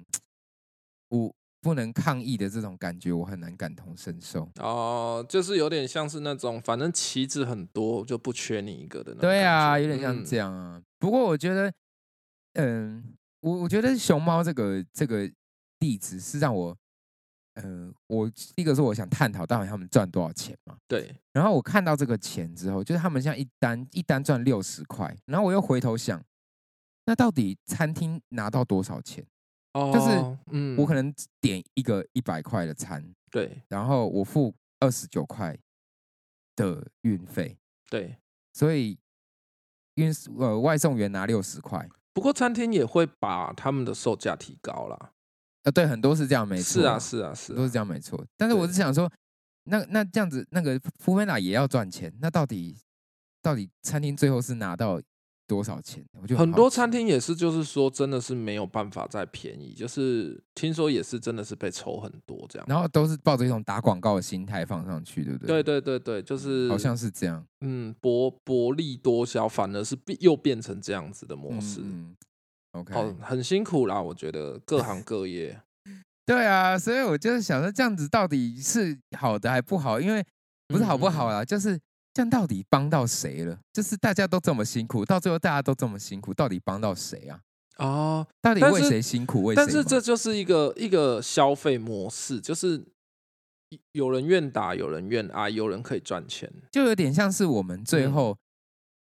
[1.10, 4.50] 我不能抗议的这种感觉，我很难感同身受。
[4.56, 9.22] 哦，就是有点像是那种，反正棋子很多，就不缺你一个的那种。
[9.22, 10.52] 对啊，有点像这样。
[10.52, 10.82] 样啊。
[10.98, 11.72] 不过我觉得，
[12.54, 15.32] 嗯，我我觉得熊猫这个这个
[15.80, 16.76] 例子是让我，
[17.62, 20.76] 嗯，我第一个是我想探讨到底他们赚多少钱嘛。
[20.88, 26.20] 对，然后我看到这个钱之后，就是他们像一单一单赚六十块，然后我又回头想，
[27.06, 29.24] 那到底餐厅拿到多少钱？
[29.74, 35.58] 哦，嗯，我可能点一个一百块的餐，对然后我付二十九块
[36.56, 37.58] 的运费，
[37.90, 38.18] 对。
[38.54, 39.00] 所以
[39.96, 45.14] 运呃外送员拿六十块，不过餐厅也会把他们的售价提高啦。
[45.64, 47.56] 呃，对，很多是这样，没错，是啊，是啊，是啊。
[47.56, 48.26] 都是这样，没错。
[48.36, 49.10] 但是我是想说，
[49.64, 52.78] 那那这样子，那个富菲娜也要赚钱，那到底
[53.42, 55.02] 到底餐厅最后是拿到
[55.52, 56.02] 多少钱？
[56.22, 62.66] 我就很多餐厅也是，就是说真的是没有办法再便宜，就是听说也是真的是被抽很多这样。
[62.70, 65.82] 然后都是抱着一种打广告的心态放上去，对不对对？
[65.82, 71.82] 对对对，就是好像是这样嗯薄薄利多销，反而是变又变成这样子的模式。
[71.82, 72.16] 嗯嗯
[72.80, 75.62] OK，、哦，很辛苦啦，我觉得各行 各业。
[76.26, 80.00] 对啊，所以我就是想说，这样子到底是好的还不好？
[80.00, 80.24] 因为
[80.70, 81.78] 不是好不好嗯啦，就是
[82.14, 83.58] 这样到底帮到谁了？
[83.72, 87.40] 就是大家都这么辛苦，到最后大家都这么辛苦，到底帮到谁啊？
[87.78, 89.44] 哦，到底为谁辛苦？
[89.44, 92.84] 为谁但是忙这就是一个一个消费模式，就是
[93.94, 96.52] 有人愿打，有人愿挨，有人可以赚钱。
[96.72, 98.38] 就有点像是我们最嗯后，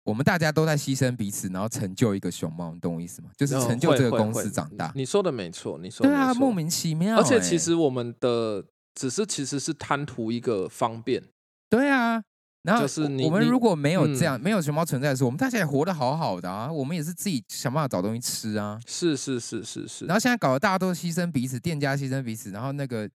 [0.04, 3.30] 我们大家都在牺牲彼此，然后成就一个熊猫，你懂我意思吗？
[3.38, 4.92] 就是哦成就这个公司长大。
[4.96, 11.24] 你说的没错，你说的对啊，莫名其妙欸、而且其实我们的只是其实是贪图一个方便，
[11.70, 12.24] 对啊。
[12.68, 18.78] 然后就是我我们如果没有这样，嗯没有熊猫存在的时候，我们大家也活得好好的啊，我们也是自己想办法找东西吃啊。
[18.86, 20.14] 是是是是是然。
[20.14, 23.10] 后现在搞得大家都牺牲彼此，店家牺牲彼此，然后那个，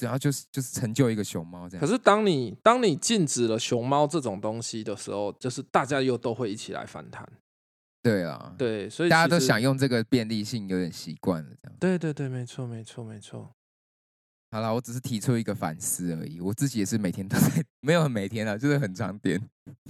[0.00, 1.84] 然后就是就是成就一个熊猫这样。
[1.84, 7.28] 可是当你当你禁止了熊猫这种东西的时候，就是大家又都会一起来反弹。
[8.04, 11.76] 对啊，，对，所以大家都想用这个便利性，有点习惯了这样。
[11.80, 13.50] 对对对，没错没错没错。
[14.52, 19.40] 好了，我只是提出一个反思而已，我自己也是每天都在， 没有很每天啊，就是很常点。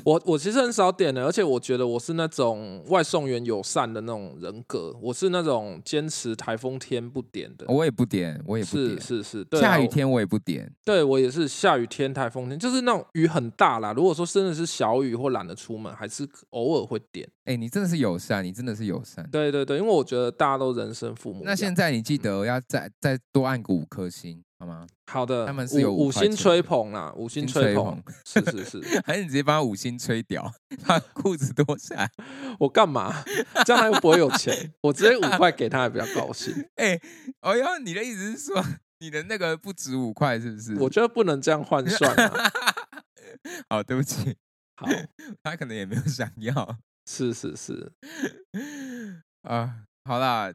[0.04, 7.66] 我我其实很少点的，而且我觉得我是那种外送员友善的那种人格，我是那种坚持台风天不点的。
[7.66, 10.70] 我也不点，我也不是点，是是，对啊下雨天我也不点。
[10.84, 13.92] 对我也是下雨天、台风天，就是那种雨很大啦。
[13.92, 17.28] 如果说真的是小雨或懒得出门，还是偶尔会点。
[17.46, 19.28] 哎、你真的是友善，你真的是友善。
[19.32, 21.42] 对对对，因为我觉得大家都人生父母。
[21.44, 24.86] 那现在你记得要再再多按个五颗星，好吗？
[25.10, 28.80] 好的，他们是有五星吹捧啦，五星星吹捧是是是。
[29.04, 30.48] 还是你直接帮他五星吹掉，
[30.86, 32.08] 把裤子脱下来？
[32.60, 33.24] 我干嘛？
[33.66, 36.54] 这样他又不会有钱， 我直接五块给他，还比较高兴。
[36.76, 36.96] 哎、
[37.40, 38.64] 哦哟，你的意思是说
[39.00, 40.76] 你的那个不止五块，是不是？
[40.76, 42.52] 我觉得不能这样换算啊。
[43.68, 44.36] 好，对不起，
[44.76, 44.86] 好，
[45.42, 46.78] 他可能也没有想要
[47.10, 47.90] 是是是。
[49.42, 49.82] 啊。
[50.04, 50.54] 好啦，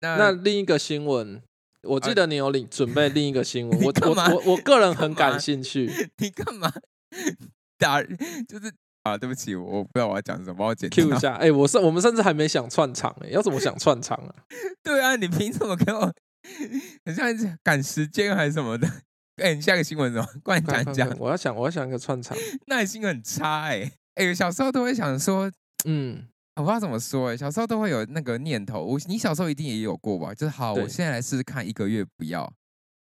[0.00, 1.40] 那那另一个新闻，
[1.88, 5.90] 我记得你有领准备另一个新闻， 我我我我个人很感兴趣。
[6.18, 6.72] 你干嘛
[7.78, 8.02] 打？
[8.02, 8.72] 就是
[9.04, 11.18] 啊，对不起，我我不知道我要讲什么，帮我剪 Q 一。
[11.18, 14.34] 下，哎、我是我们甚至还没想串场哎、要怎么想串场啊？
[14.82, 16.12] 对啊，你凭什么给我？
[17.04, 18.88] 很像是赶时间还是什么的？
[19.42, 20.26] 哎、你下个新闻什么？
[20.42, 21.18] 快快快讲讲。
[21.18, 22.36] 我要想，我要想一个串场。
[22.66, 25.50] 耐心很差哎、哎、小时候都会想说，
[25.86, 26.26] 嗯，
[26.58, 28.84] 我不知道怎么说哎、小时候都会有那个念头。
[28.84, 30.34] 我你小时候一定也有过吧？
[30.34, 32.52] 就是好，我现在来试试看，一个月不要，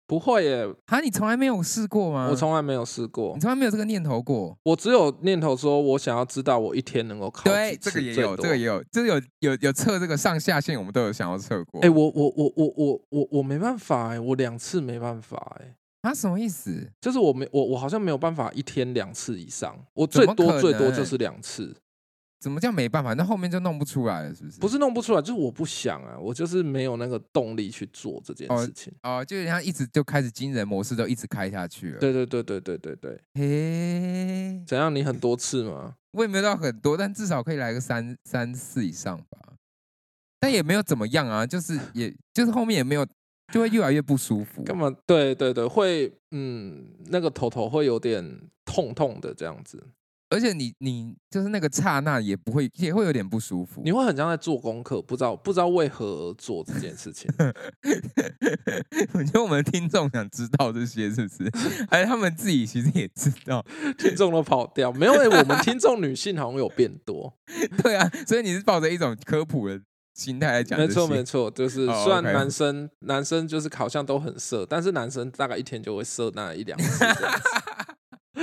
[0.07, 2.29] 不会耶，啊，你从来没有试过吗？
[2.31, 4.57] 我从来没有试过你，从来没有这个念头过。
[4.63, 11.79] 我只有念头说我想要知道我一天能够考对，这个也有，这个也有，这有有有测这个上下限，我们都有想要测过。
[11.81, 16.89] 哎、我我我我我我我没办法哎、我两次没办法哎、啊，什么意思？
[16.99, 21.75] 就是我没我我好像没有办法一天两次以上，我最多最多就是两次，
[22.43, 23.13] 怎么叫没办法？
[23.13, 24.59] 那后面就弄不出来了，是不是？
[24.59, 28.91] 不是弄不出来，就是我不想啊，我就是没有那个动力去做这件哦事情。
[29.01, 34.93] 哦，就人家一直就开始惊人模式，都一直开下去了。，对对对对对对对，嘿，怎样？
[34.93, 35.95] 你很多次吗？
[36.11, 39.39] 我也没有到很多，但至少可以来个三三四以上吧。
[40.41, 43.07] 但也没有怎么样啊，就是 也就是后面也没有，
[43.53, 44.61] 就会越来越不舒服。
[44.63, 44.93] 干嘛？
[45.07, 49.81] 对对对，会嗯，那个头头会有点痛痛的这样子，
[50.33, 53.81] 而且你你就是那个刹那也不会，也会有点不舒服。
[53.85, 57.29] 你会很像在做功课，不知道不知道为何而做这件事情。
[59.13, 61.51] 我觉得我们听众想知道这些是不是？
[61.89, 63.63] 还是他们自己其实也知道？
[63.97, 65.27] 听众都跑掉，没有、欸？
[65.27, 67.31] 我们听众女性好像有变多，
[67.83, 69.79] 对啊，所以你是抱着一种科普的
[70.15, 76.79] 心态来讲没错没错，就是哦虽然男生、男生就是好像都很色，但是男生大概一天就会色那一两。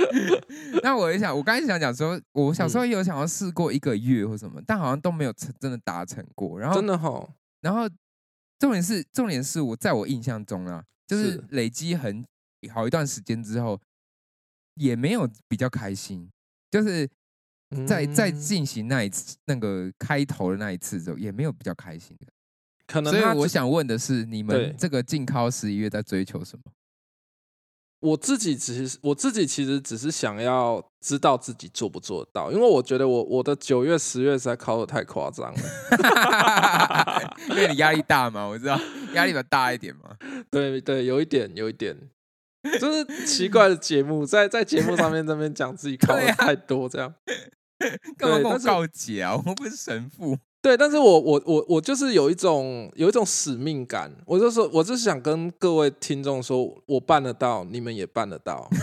[0.83, 6.59] 那我也想，我刚才想讲说，我小时嗯候也有想要试过一个月或什么，但好像都没有成真的达成过。
[6.59, 7.27] 然后真的哈，
[7.61, 7.87] 然后
[8.59, 12.23] 重点是，重点是我在我印象中啊，就是是累积很
[12.73, 13.79] 好一段时间之后，
[14.75, 16.29] 也没有比较开心，
[16.69, 17.09] 就是
[17.87, 22.27] 在在嗯进行那一次那个开头的那一次之后，也没有比较开心的。
[22.87, 26.63] 可能所以我想问的是，你们这个进靠十一月在追求什么？
[28.01, 35.59] 我自己只是我自己其实只是想要知道自己做不做得到，因为我觉得我我的九月十月实在考的太夸张了。
[37.49, 38.79] 因为你压力大嘛，我知道
[39.13, 40.17] 压力比较大一点嘛。
[40.49, 41.95] 对对，有一点有一点，
[42.79, 47.13] 就是奇怪的节目，在在节目上面这边讲自己考的太多这样。
[48.17, 49.35] 干嘛跟我对告解啊？
[49.35, 50.37] 我不是神父。
[50.61, 58.69] 对，但是我我我我就是有一种有一种使命感，我就说，我就是想跟各位听众说，我办得到，你们也办得到。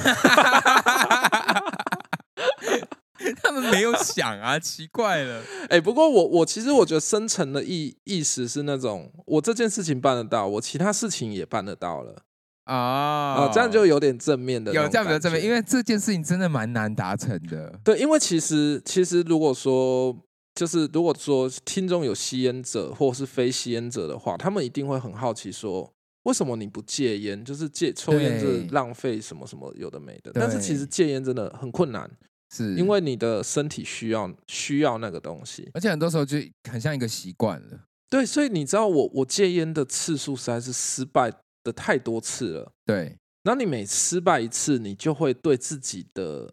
[3.43, 5.43] 他们没有想啊，奇怪了。
[5.69, 12.23] 哎、不过我我其实我觉得深层的意意思是那种，我这件事情办得到，我其他事情也办得到了
[12.65, 17.73] 啊啊、这样就有点正面的有这样比较正面，因为这件事情真的蛮难达成的。
[17.83, 20.15] 对，因为其实其实如果说
[20.59, 25.89] 就是如果说听众有吸烟者或是非吸烟者的话，他们一定会很好奇说，
[26.25, 27.45] 为什么你不戒烟？
[27.45, 30.33] 就是戒抽烟对是浪费什么什么有的没的。
[30.35, 32.11] 但是其实戒烟真的很困难，
[32.53, 35.71] 是因为你的身体需要需要那个东西。
[35.75, 36.37] 而且很多时候就
[36.69, 37.85] 很像一个习惯了。
[38.11, 42.73] 对，所以你知道我我戒烟的次数实在是失败的太多次了。
[42.85, 46.53] 对，然后你每失败一次，你就会对自己的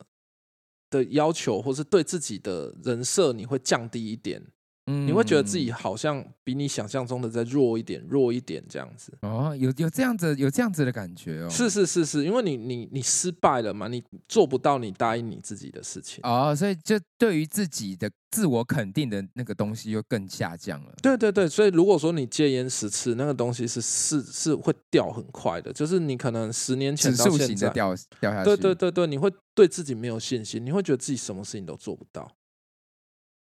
[0.96, 4.42] 的要求，或是对自己的人设，你会降低一点。
[4.88, 9.12] 嗯你会觉得自己好像比你想象中的再弱一点，弱一点这样子。
[9.22, 11.50] 哦，有有这样子有这样子的感觉哦。
[11.50, 16.20] 是是是是，因为你你你失败了嘛，你做不到你答应你自己的事情。
[16.24, 20.94] 哦，所以就对于自己的自我肯定的那个东西又更下降了。
[21.02, 28.46] 对对对，所以如果说你戒烟十次，那个东西是是是会掉很快的，就是你可能十年前到现在，掉掉下去。
[28.46, 32.32] 对对对对，你会对自己没有信心，你会觉得自己什么事情都做不到。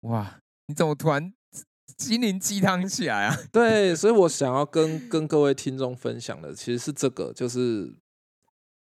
[0.02, 1.34] 哇，你怎么突然
[1.98, 3.36] 心灵鸡汤起来啊？
[3.52, 7.96] 对，所以我想要跟跟各位听众分享的其实是这个，就是，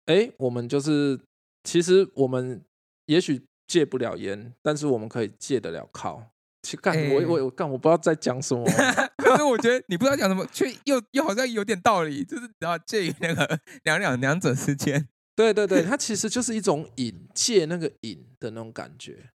[0.06, 1.18] 哎，我们就是
[1.64, 2.62] 其实我们
[3.06, 6.28] 也许戒不了烟，但是我们可以戒得了靠。
[6.64, 8.64] 去干，我我我干，我不知道在讲什么。
[9.18, 15.08] 可是我觉得你不知道讲什么，却又又好像有点道理，就是然后介于那个两两两者之间。
[15.34, 19.30] 对对对，它其实就是一种瘾，戒那个瘾的那种感觉。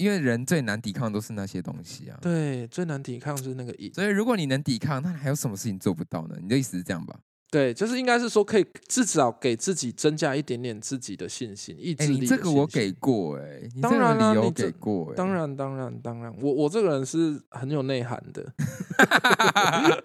[0.00, 2.18] 因为人最难抵抗都是那些东西啊。
[2.22, 3.92] 对，最难抵抗就是那个瘾。
[3.92, 6.36] 所以如果你能抵抗，那还有什么事情做不到呢？
[6.40, 7.18] 你的意思是这样吧？
[7.52, 18.54] 对，就是应该是说，可以至少给自己增加一点点自己的信心、意哎、志力这个我给过哎、当然个理由啦你这给过哎、当然，当然，当然，我我这个人是很有内涵的，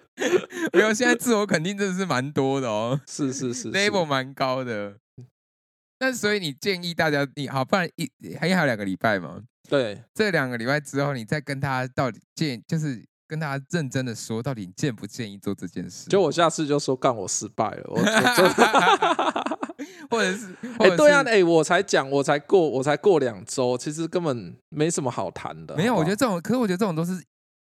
[0.74, 4.96] 没有，现在自我肯定真的是蛮多的哦是是是是，level 蛮高的。
[5.98, 16.08] 那所以你建议大家，你好，不然一还还有两个礼拜嘛，对，这两个礼拜之后，你再跟他到底建，就是跟他认真的说，到底你建不建议做这件事？
[16.08, 19.58] 就我下次就说干我失败了，我我真的，
[20.10, 25.74] 或者是， 哎、对啊，是哎、我才讲，我才过，我才过两周，其实根本没什么好谈的。
[25.76, 27.20] 没有，我觉得这种，可是我觉得这种都是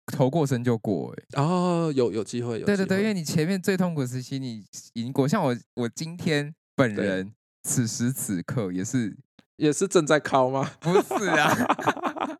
[0.08, 7.32] 头过身就过哎、哦，有有机会，有对对对，因为你前面最痛苦的时期你已经过，像我我今天本人
[7.64, 9.16] 此时此刻也是
[9.58, 10.72] 也是正在考吗？
[10.80, 11.56] 不是啊？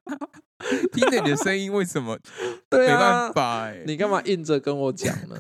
[0.94, 2.18] 听着你的声音，为什么
[2.72, 3.00] 没对啊
[3.30, 5.36] 办，法哎、你干嘛硬着跟我讲呢？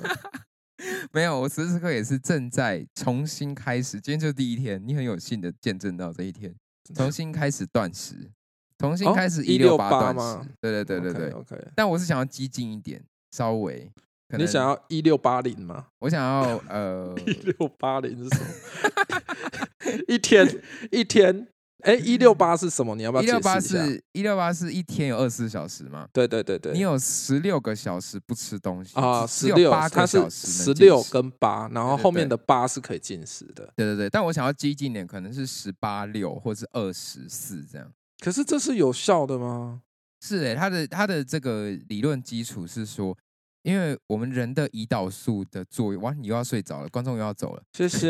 [1.13, 6.53] 没有，我此时此刻也是正在重新开始，今天就是第一天，你很有幸的见证到这一天，
[6.95, 8.31] 重新开始断食，
[8.77, 11.29] 重新哦开始一六八168断吗食，对对对对对。
[11.31, 13.91] ，OK，, 但我是想要激进一点，稍微，
[14.37, 15.87] 你想要一六八零吗？
[15.99, 19.60] 我想要呃，一六八零是什么？
[20.07, 20.61] 一天
[20.91, 21.47] 一天，
[21.83, 22.95] 哎，一六八是什么？
[22.95, 23.59] 你要不要解一六八？
[23.59, 26.07] 是一六八是一天有二十四小时吗？
[26.13, 33.71] 对对对对，你有十六个小时不吃东西啊，十六，八个它是小时十六跟八，然后后面的八是可以进食的。
[33.75, 37.91] 对对对，但我想要激进点，可能是十八六或是二十四这样。
[38.19, 39.81] 可是这是有效的吗？
[40.23, 43.17] 是诶、他的他的这个理论基础是说，
[43.63, 47.63] 因为我们人的胰岛素的作用，哇，你又要睡着了，观众又要走了。
[47.73, 48.07] 谢谢。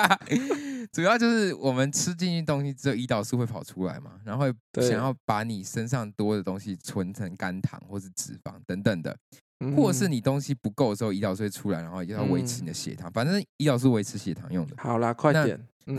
[0.92, 9.16] 主要就是我们吃进去东西之后，胰岛素会跑出来嘛，然后想要把你身上多的东西存成肝糖或是脂肪等等的，
[9.76, 13.10] 或者是嗯你东西不够的时候，胰岛素会出来，然后要维持你的血糖。
[13.12, 14.74] 反正胰岛素维持血糖用的。
[14.78, 15.60] 好啦，快那点。
[15.86, 15.98] 嗯，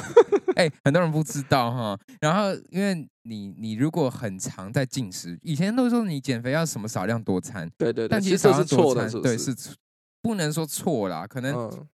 [0.54, 1.98] 哎、很多人不知道哈。
[2.20, 9.54] 然后，因为你你如果很常在进食，以前都说你减肥要什么少量多餐，对对对，但其实这是实少量多错的，餐对是
[10.22, 11.86] 不能说错啦，可能嗯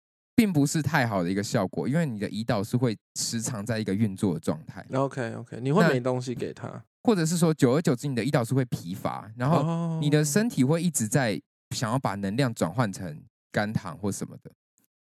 [0.41, 11.39] 并不是太好的一个效果，因为你的胰岛素会时常在一个运作的状态，，OK OK，你会那没东西给他，或者是说久而久之你的胰岛素会疲乏，然后后你的身体会一直在
[11.77, 13.23] 想要把能量转换成
[13.53, 14.51] 肝糖或什么的，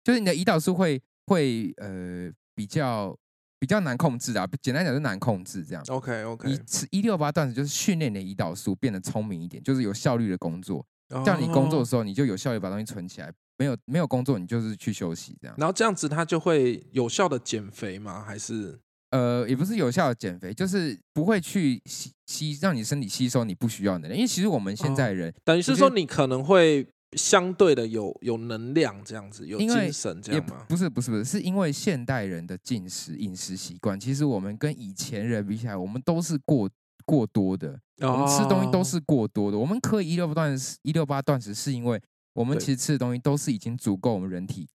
[0.03, 3.17] 就是你的胰岛素会会呃比较
[3.61, 5.85] 比较难控制啊，简单讲就难控制这样。
[5.87, 10.85] OK OK，你吃一六八段子就是训练你的胰岛素变得聪明一点，就是有效率的工作。
[11.25, 15.55] 叫你工作的哦，时候，你就有效率把东西存起来；没有没有工作，你就是去休息这样。
[15.59, 18.25] 然后这样子它就会有效的减肥吗？
[18.27, 18.79] 还是
[19.11, 24.17] 呃，也不是有效的减肥，就是不会去吸吸让你身体吸收你不需要的能量。
[24.17, 26.87] 因为其实我们现在人等于是说你可能会
[27.17, 30.67] 相对的有有能量这样子，有精神这样吗？
[30.69, 36.69] 不是不是不是，是因为现代人的进食饮食习惯，其实我们跟以前人比起来，我们都是过
[37.07, 39.57] 过多的，我们吃东西都哦是过多的。
[39.57, 41.99] 我们可以一六八断食，一六八断食，是因为
[42.35, 44.69] 我们其实吃的东西都是已经足够我们人体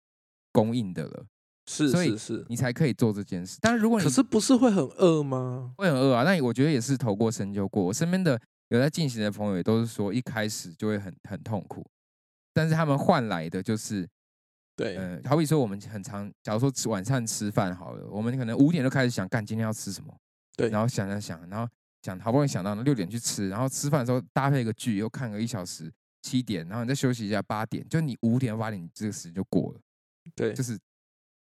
[0.51, 1.25] 供应的了，
[1.65, 3.57] 是所以是是，你才可以做这件事。
[3.61, 5.73] 但是如果你可是不是会很饿吗？
[5.77, 7.83] 会很饿啊，那我觉得也是投过身就过。
[7.83, 8.39] 我身边的
[8.69, 11.85] 有在进行的朋友也都是说，一开始就会很很痛苦，
[12.53, 14.07] 但是他们换来的就是，
[14.75, 20.13] 对，呃，好比说我们很常，假如说吃晚上吃饭好了，我们可能五点就开始想，干今天要吃什么，
[20.57, 25.91] 对然后想想想，然后想好不容易想到六点去吃，然后吃饭的时候搭配一个剧，又看个一小时，
[26.23, 29.79] 七点，然后你再休息一下，八点，就你五点八点这个时间就过了。
[30.33, 30.79] 对，就是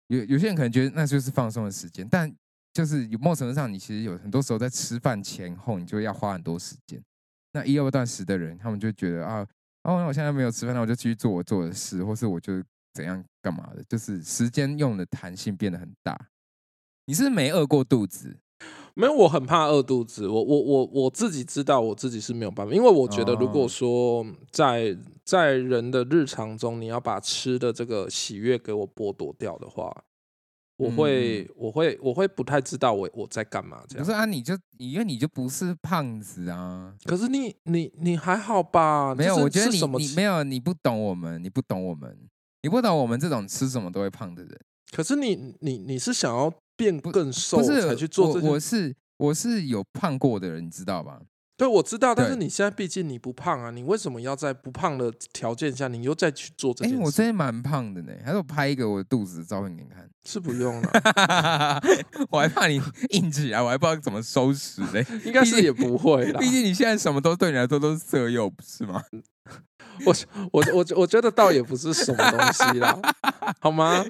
[0.07, 2.29] 有有些人可能觉得那就是放松的时间，但
[2.73, 7.01] 就是有某种程度上，你其实有很多时候在吃饭前后，你就要花很多时间。
[7.53, 9.47] 那一二段食的人，他们就觉得啊，
[9.83, 12.61] 哦，那我现在没有吃饭，那我就继续做我做的事，或是我就
[12.93, 16.19] 怎样干嘛的，就是时间用的弹性变得很大。
[17.05, 18.35] 你是不是没饿过肚子？
[18.95, 20.27] 没有，我很怕饿肚子。
[20.27, 29.93] 我我我我自己知道，我自己是没有办法，因为我觉得，如果哦说在在人的日常中，你要把吃的这个喜悦给我剥夺掉的话，
[30.77, 34.05] 我嗯会我会我会不太知道我我在干嘛这样。
[34.05, 39.13] 不是啊，你就你因为你就不是胖子啊，可是你你你还好吧？
[39.13, 42.17] 没有，我觉得你是什么你没有，你不懂我们，你不懂我们，
[42.61, 44.57] 你不懂我们这种吃什么都会胖的人。
[44.91, 48.59] 可是你你你是想要变不更瘦才去做这我，我？
[48.59, 51.19] 是我是有胖过的人，你知道吧？
[51.57, 57.03] 对，我知道，但是你现在毕竟你不胖啊，你为什么要在不胖的条件下，你又再去做这哎、件事？
[57.03, 60.05] 我真的蛮胖的呢，还是我拍一个我肚子的照片给你看。
[60.25, 61.81] 是不用了，
[62.29, 65.01] 我还怕你 硬起来，我还不知道怎么收拾呢。
[65.23, 66.39] 应该是也不会啦。
[66.39, 69.01] 毕竟你现在什么都对你来说都是色诱，不是吗？
[70.05, 70.13] 我
[70.51, 72.99] 我我我觉得倒也不是什么东西啦，
[73.61, 74.03] 好吗？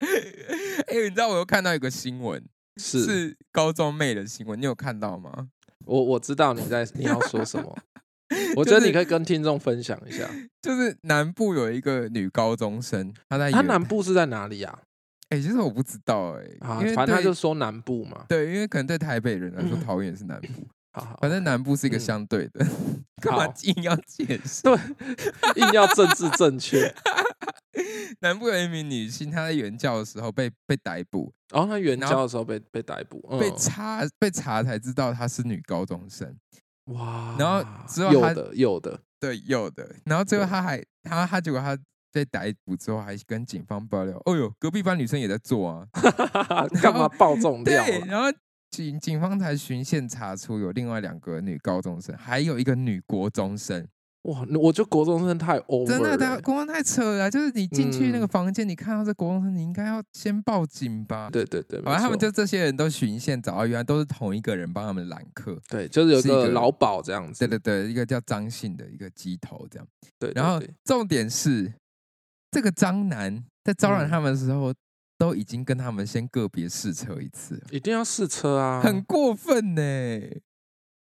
[0.86, 2.42] 哎、你知道我又看到一个新闻，
[2.76, 5.48] 是是高中妹的新闻，你有看到吗？
[5.86, 7.76] 我我知道你在你要说什么，
[8.56, 10.28] 我就是觉得你可以跟听众分享一下。
[10.60, 14.78] 就是南部有一个女高中生，她在她南部是在哪里啊？
[15.30, 18.24] 哎、其实我不知道哎、啊反正他就说南部嘛。
[18.28, 22.66] 对，因为可能对台北人来说，嗯桃园是南部，好好，反正南部是一个嗯相对的，
[23.20, 24.62] 干嘛硬要解释？
[24.62, 24.76] 对，
[25.56, 26.92] 硬要政治正确。
[28.20, 36.36] 南部有一名女性，她在原教的时候被被逮捕，然后她援然后交的时候被被逮捕，嗯被查被查才知道她是女高中生。
[36.86, 39.94] 哇，然后之后她有的有的，对，有的。
[40.06, 41.78] 然后最后对他还她她结果她
[42.10, 45.86] 被逮捕之后，还跟警方爆料，哦呦，隔壁班女生也在做啊。
[46.82, 48.26] 干嘛爆重料对，然后
[48.70, 53.86] 警警方才循线查出有另外两个女高中生，还有一个女国中生。
[54.22, 61.30] 哇，我觉得国中生太 over 真的，了他欸国中太扯了啊，就是你进去那个嗯房间，你看到这国中生，你应该要先报警吧？
[61.30, 65.58] 对对对，反正他们就这些人都循线找到，原来都是同一个人帮他们揽客。
[65.68, 67.46] 对，就是有是一个个老鸨这样子。
[67.46, 69.86] 对对对，一个叫张姓的一个鸡头这样。
[70.18, 71.72] 对，然后重点是，
[72.50, 74.74] 这个张楠在招揽嗯他们的时候，
[75.18, 79.82] 都已经跟他们先个别试车一次，一定要试车啊，很过分呢。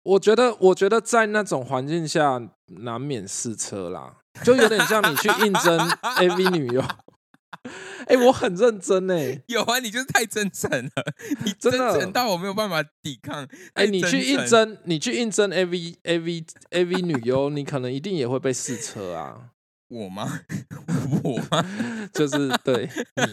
[0.03, 5.77] 我觉得，我觉得在那种环境下难免试车啦，就有点像你去应征
[6.17, 6.83] AV 女优。
[8.05, 10.91] 哎、我很认真哎、有啊，你就是太真诚了，
[11.43, 13.47] 你真真的诚到我没有办法抵抗。
[13.73, 19.49] 哎、你去应诚征，你去应征 AV AV AV 女优，你可能一定也会被试车啊。
[19.87, 20.39] 我吗？
[21.23, 21.65] 我吗？
[22.13, 23.23] 就是对你，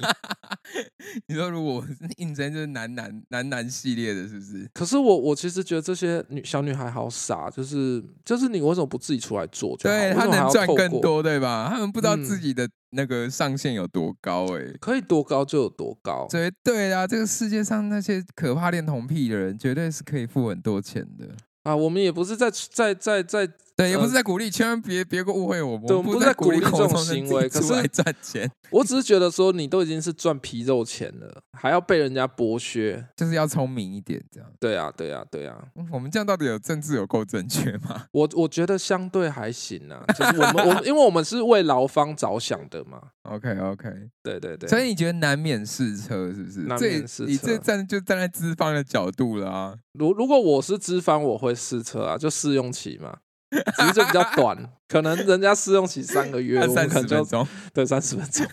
[1.28, 1.84] 你说如果
[2.18, 4.68] 应征就是男男男男系列的，是不是？
[4.74, 9.96] 可是我我其实觉得这些女小女孩好傻，就是就是你为什么不自己出来做就好？
[9.96, 11.68] 对他为什么还能赚更多，对吧？
[11.70, 14.62] 他们不知道自嗯己的那个上限有多高、哎。
[14.80, 16.26] 可以多高就有多高。
[16.30, 17.06] 绝对啊！
[17.06, 21.28] 这个世界上那些可怕恋童癖的人，绝对是可以付很多钱的。
[21.62, 33.04] 啊，我们也不是在在在在对，也不呃是在鼓励，千万别别误会我我们不是在鼓励这种行为可是出来赚钱， 我只是觉得说，你都已经是赚皮肉钱了，还要被人家剥削。
[33.16, 34.50] 就是要聪明一点，这样。
[34.60, 38.06] 对啊，对啊，对啊，嗯我们这样到底有政治有够正确吗？
[38.12, 43.00] 我我觉得相对还行啊，就是我们我因为我们是为劳方着想的嘛。
[43.22, 43.88] OK OK，
[44.22, 46.60] 对对对，所以你觉得难免试车是不是？
[46.62, 49.74] 难这免试车你这车站就站在资方的角度了啊。
[49.92, 53.16] 如如果我是资方，我会试车啊，就试用期嘛，
[53.76, 54.56] 只是就比较短，
[54.88, 58.46] 可能人家试用期三个月，我三十可能就钟，对三十分钟，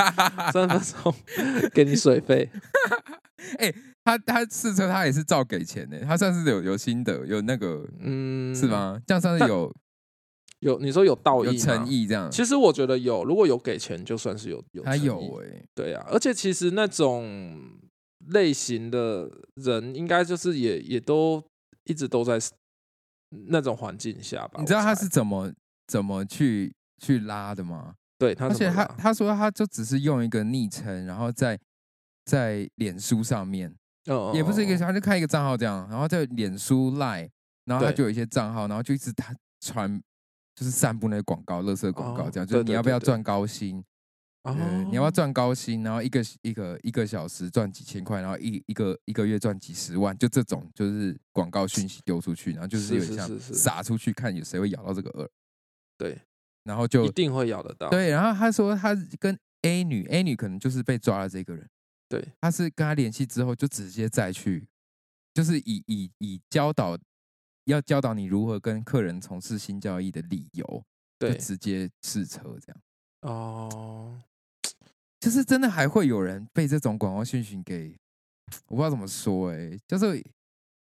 [0.52, 1.14] 三十分钟
[1.74, 2.50] 给你水费。
[4.02, 8.66] 他他试车他也是照给钱的，他算是有有心得，有那个嗯，是？
[8.66, 8.98] 吗？
[9.06, 9.72] 这样算是有
[10.60, 11.86] 有你说有道义诚？
[11.86, 12.30] 意这样。
[12.30, 17.60] 其实我觉得有，如果有给钱，就算是有有他有哎，对啊，而且其实那种
[18.28, 21.42] 类型的人，应该就是也也都
[21.84, 22.38] 一直都在
[23.30, 24.60] 那种环境下吧。
[24.60, 25.52] 你知道他是怎么
[25.86, 27.94] 怎么去去拉的吗？
[28.18, 31.58] 对他而且他他说他就只是用一个昵称，然后在
[32.24, 33.74] 在脸书上面，
[34.06, 37.28] 哦也不是一个，他就开一个账号这样，然后在脸书 Line，
[37.66, 40.00] 然后他就有一些账号，然后就一直他传
[40.54, 43.84] 就是散布那些广告、垃圾广告哦这样，就是你要不要赚高薪？
[44.54, 45.82] 你要不要赚高薪？
[45.82, 55.28] 然后一个一个一个小时赚几千块，然后一一个一个月赚几十万，就这种就是广告讯息丢出去，然后就是是有点像撒出去，看有谁会咬到这个饵，
[55.98, 56.20] 对，
[56.64, 57.88] 然后就一定会咬得到。
[57.90, 61.68] 对，然后他说他跟 A 女，A 女可能就是被抓了这个人，
[62.08, 62.24] 对。
[62.40, 64.68] 他是跟他联系之后就直接再去，
[65.34, 66.96] 就是以以以教导
[67.64, 70.64] 要教导你如何跟客人从事新交易的理由，
[71.18, 71.36] 就对。
[71.36, 72.80] 直接试车这样，
[73.22, 74.22] 哦，
[75.20, 77.96] 就是真的还会有人被这种广告讯息给，
[78.68, 80.22] 我不知道怎么说哎、就是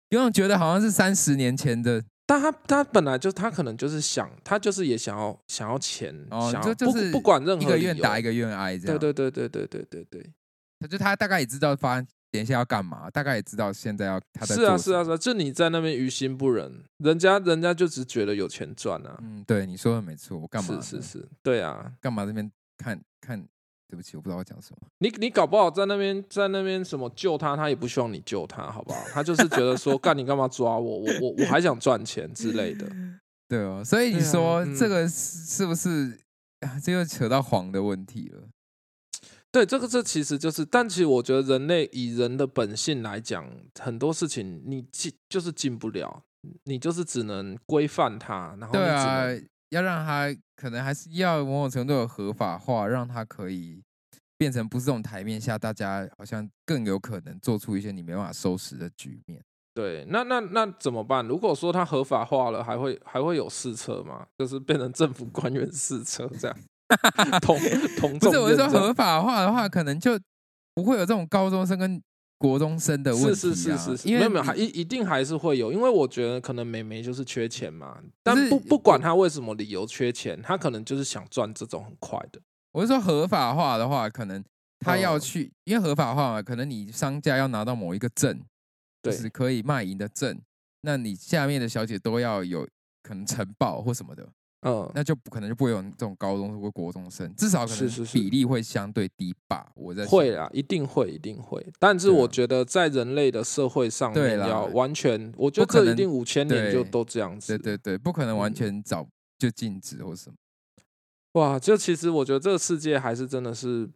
[0.09, 10.33] 有种觉得好像是三十年前的但他他本来就他可能就是想，他就是也想要想要钱，哦，想要不就就是不管任何一个愿打一个愿挨这样，对对对对对对对对，
[10.79, 12.01] 他就他大概也知道发
[12.31, 20.81] 等一下要干嘛，大概也知道现在要他在是啊是啊是啊，就你在那边于心不忍，人家人家就只觉得有钱赚啊，嗯，对，你说的没错，我干嘛？
[20.81, 23.47] 是是，是，对啊，干嘛这边看看？
[23.87, 24.87] 对不起，我不知道我讲什么。
[24.99, 28.99] 你你搞不好在那边在那边什么救他，他也不希望你救他，好不好？
[29.13, 30.99] 他就是觉得说， 干你干嘛抓我？
[30.99, 32.87] 我我我还想赚钱之类的。
[33.47, 36.19] 对哦，所以你说、嗯这个是是不是？
[36.61, 38.41] 啊这又扯到黄的问题了。
[39.51, 43.47] 对，这个这其实就是，但其实我觉得人类以人的本性来讲，
[43.79, 46.23] 很多事情你进就是进不了，
[46.63, 49.27] 你就是只能规范它，然后对啊，
[49.69, 53.83] 要让他可能还是要某种程度的合法化，让它可以
[54.37, 59.41] 变成不是这种台面下大家好像更有可能做出一些你没办法收拾的局面。
[59.73, 61.25] 对，那那那怎么办？
[61.27, 64.25] 如果说它合法化了，还会还会有试车吗？
[64.37, 66.57] 就是变成政府官员试车这样，
[67.41, 67.57] 同
[67.99, 70.17] 同不是，我是说合法化的话，可能就
[70.73, 72.01] 不会有这种高中生跟
[72.45, 73.33] 国中生的问题、啊。
[73.33, 82.39] 是是是是是，因为没有没有，还一一定还是会有，因为我觉得可能美眉就是缺钱嘛，但不不管她为什么理由缺钱，她可能就是想赚这种很快的。
[82.71, 84.43] 我是说合法化的话，可能
[84.79, 88.39] 她要嗯去，因为合法化嘛，可能你商家要拿到某一个证，
[89.01, 90.39] 就是可以卖淫的证，
[90.81, 92.67] 那你下面的小姐都要有
[93.01, 94.27] 可能晨报或什么的，
[94.67, 99.71] 嗯，那就不可能就不会有这种高中或国中生，至少可能是比例会相对低吧。
[99.75, 101.63] 我在会啦，一定会，一定会。
[101.77, 107.55] 但是我觉得在人类的社会上面，要完全，我觉得这一定五千年就都这样子。
[107.55, 109.07] 对对对，不可能完嗯全早
[109.37, 110.35] 就禁止或什么。
[111.33, 113.87] 哇，就其实我觉得这个世界还是真的是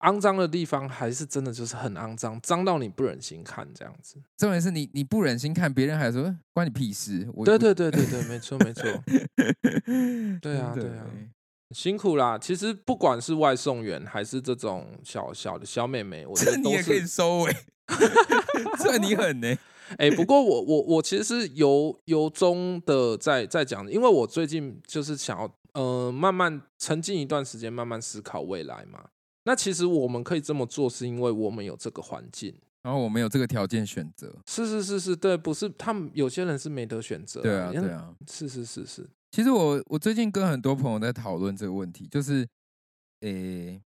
[0.00, 4.22] 肮脏的地方，还是真的就是很肮脏，脏到你不忍心看这样子。
[4.36, 7.28] 重点是你你不忍心看别人，还说呃关你屁事。
[7.34, 11.04] 我对对对对对，没错没错，对 对啊对啊
[11.74, 12.38] 辛苦啦。
[12.38, 17.04] 其实不管是外送员还是这种小小的小妹妹，我觉这你也可以。
[17.06, 17.56] 收尾，
[18.78, 19.54] 这你狠呢、
[19.96, 29.04] 哎、 不过我我我其实是由由衷的在在讲，因为我最近就是想要呃慢慢沉浸一段时间，慢慢思考未来嘛。
[29.48, 32.54] 那其实我们可以这么做，是因为我们有这个环境。
[32.82, 38.14] 然后我们有这个条件选择，是是是是，对，不是他们有些人是没得选择、对啊对啊。
[38.30, 42.46] 是是是是，其实我我最近跟很多朋友在讨论这个问题，就是，
[43.20, 43.82] 诶、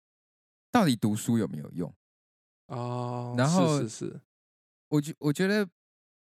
[0.72, 1.94] 到底读书有没有用？
[2.68, 4.22] 哦，然后是是是，
[4.90, 5.68] 我觉我觉得，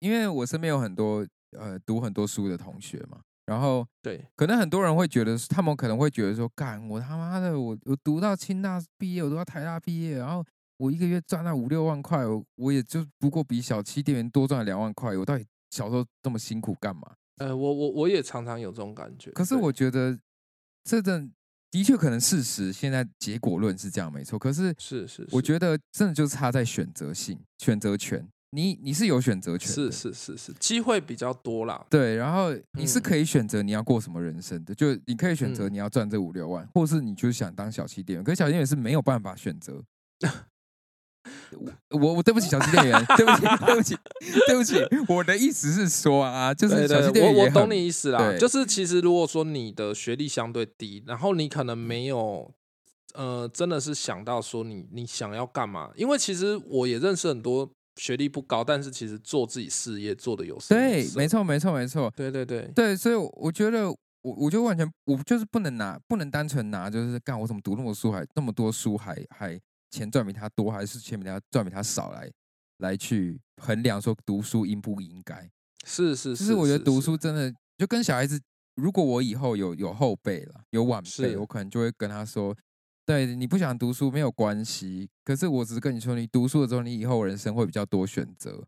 [0.01, 3.21] 因为我身边有很多呃读很多书的同学嘛，
[3.51, 10.45] 然后对，可能很多人会觉得，他们可能会觉得说，干我他妈的，我我读到清大毕业，我读到台大毕业，然后
[10.77, 17.03] 我一个月赚那五六万块，我我也就不过比小七店员多赚两万块，我到底小时候这么辛苦干嘛？
[17.39, 19.33] 呃，我我我也常常有这种感觉。
[19.33, 20.17] 可是我觉得
[20.85, 21.33] 这真
[21.73, 31.87] 的确可能事实，现在结果论是这样没错，可是是是，我觉得真的就差在选择性、选择权，你你是有选择权是的，是是是，机会比较多啦。
[31.89, 39.83] 对，然后你是嗯可以选择你要过什么人生的，就你可以选择嗯你要赚这五六万，或是你就是想当小气店员，可是小气店员是没有办法选择。
[41.91, 43.97] 我我我对不起小气店员，对不起对不起
[44.47, 44.77] 对不起，
[45.13, 48.37] 我的意思是说啊，就是小气店员，我我懂你意思啦。
[48.39, 52.51] 就是其实如果说你的学历相对低，然后你可能没有
[53.15, 55.91] 呃，真的是想到说你你想要干嘛？
[55.95, 57.71] 因为其实我也认识很多
[58.01, 61.29] 学历不高，但是其实做自己事业做的有对，色没。
[61.29, 63.91] 错没错没错，对对对，对，所以我觉得
[64.23, 72.31] 我我就完全我就是不能拿不能单纯拿就是干我怎么读那么书还那么多书还还钱赚比他多还是钱比他赚比他少来
[72.79, 75.51] 来去衡量说读书应不应该。
[75.85, 78.41] 是是，就是我觉得读是书真的就跟小孩子，
[78.77, 82.57] 如果我以后有有后辈了有晚辈，我可能就会跟他说。
[83.11, 88.63] 对你不想读书没有关系，可是我只是跟你说，你读书了之后，你以后人生会比较多选择。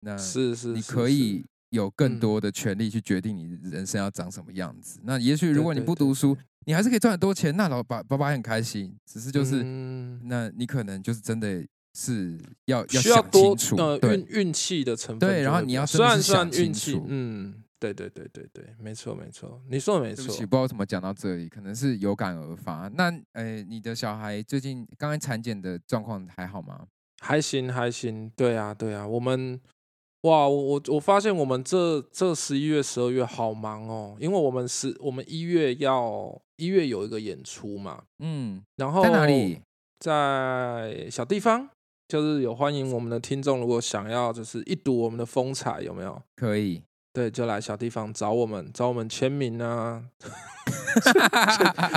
[0.00, 5.00] 那是是，你可以有更嗯多的权利去决定你人生要长什么样子。
[5.02, 8.96] 那也许如果你不读书对，你还是可以赚很多钱，那老爸爸爸很开心。
[9.04, 22.88] 只是就是，嗯那你可能就是真的是要需要想多清楚，呃对运运气的成分对然后你要真的是虽然虽然想清运气，嗯，对对对对对，没错没错，你说的没错对不起，，不知道怎么讲到这里，可能是有感而发。
[22.94, 26.86] 那呃，你的小孩最近刚刚产检的状况还好吗？
[27.22, 29.58] 还行还行，对啊对啊，我们
[30.22, 39.60] 哇，我我我发现我们这这十一月十二月好忙哦，因为我们是我们一月要一月有一个演出嘛，嗯，然后在哪里？
[39.98, 41.68] 在小地方。
[42.10, 46.20] 就是有欢迎我们的听众，如果想要就是一睹我们的风采，有没有？
[46.34, 46.82] 可以。
[47.12, 50.04] 对，就来小地方找我们，找我们签名啊，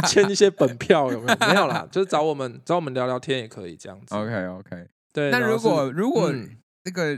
[0.08, 1.48] 签一些本票有没有？
[1.48, 4.16] 没有啦，就是找我们找我们聊聊天也可以这样子。
[4.16, 4.88] OK OK。
[5.14, 7.16] 对，那如果如果嗯那个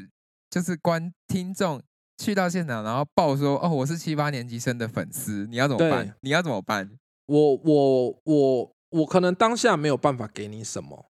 [0.49, 1.81] 就是观听众
[2.17, 6.13] 去到现场，然后报说哦，我是七八年级生的粉丝，你要怎么办？
[6.19, 6.91] 你要怎么办？
[7.27, 11.05] 我我我我可能当下没有办法给你什么，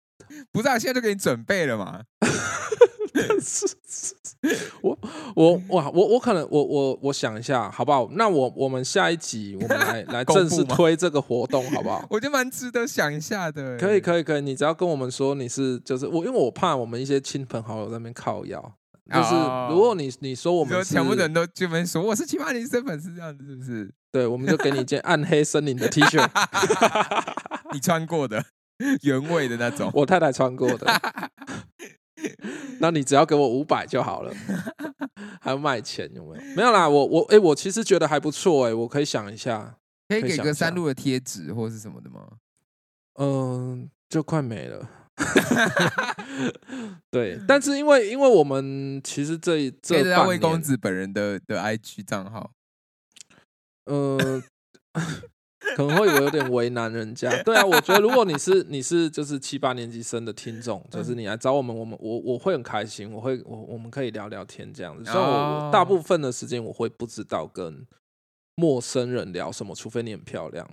[0.50, 2.02] 不是啊，现在就给你准备了嘛。
[3.40, 4.14] 是 是
[4.80, 4.98] 我
[5.36, 8.08] 我哇我我可能我我我想一下好不好？
[8.12, 12.04] 那我我们下一集我们来 来正式推这个活动好不好？
[12.10, 13.76] 我觉得蛮值得想一下的。
[13.78, 18.60] 可以可以可以，你只要跟我们说你是就是我，因为我怕我们一些亲朋好友在那边靠腰，
[19.12, 23.92] 就是哦如果你你说我我们是全部人都这边说我是七八年级生粉丝，这样子是不是？
[24.10, 26.28] 对，我们就给你一件暗黑森林的 T 恤，
[27.72, 28.44] 你穿过的
[29.02, 29.90] 原味的那种。
[29.94, 30.86] 我太太穿过的，
[32.80, 34.32] 那你只要给我五百就好了，
[35.40, 36.42] 还要卖钱有没有？
[36.56, 39.76] 没有啦，我我哎、我其实觉得还不错哎、我可以想一下，
[40.08, 42.26] 可以给个可以想一下山路的贴纸或是什么的吗？
[43.14, 44.88] 嗯，就快没了。
[47.10, 52.50] 对，但是因为因为我们其实这这半年魏公子本人的的 IG 账号。
[53.84, 54.42] 呃，
[55.76, 57.30] 可能会有点为难人家。
[57.42, 65.04] 对啊，我觉得如果你是你是就是七八年级生的听众，就是你来找我们，我们我我会很开心，我会我我们可以聊聊天这样子。
[65.10, 67.86] 所以我大部分的时间我会不知道跟
[68.54, 70.68] 陌生人聊什么，除非你很漂亮。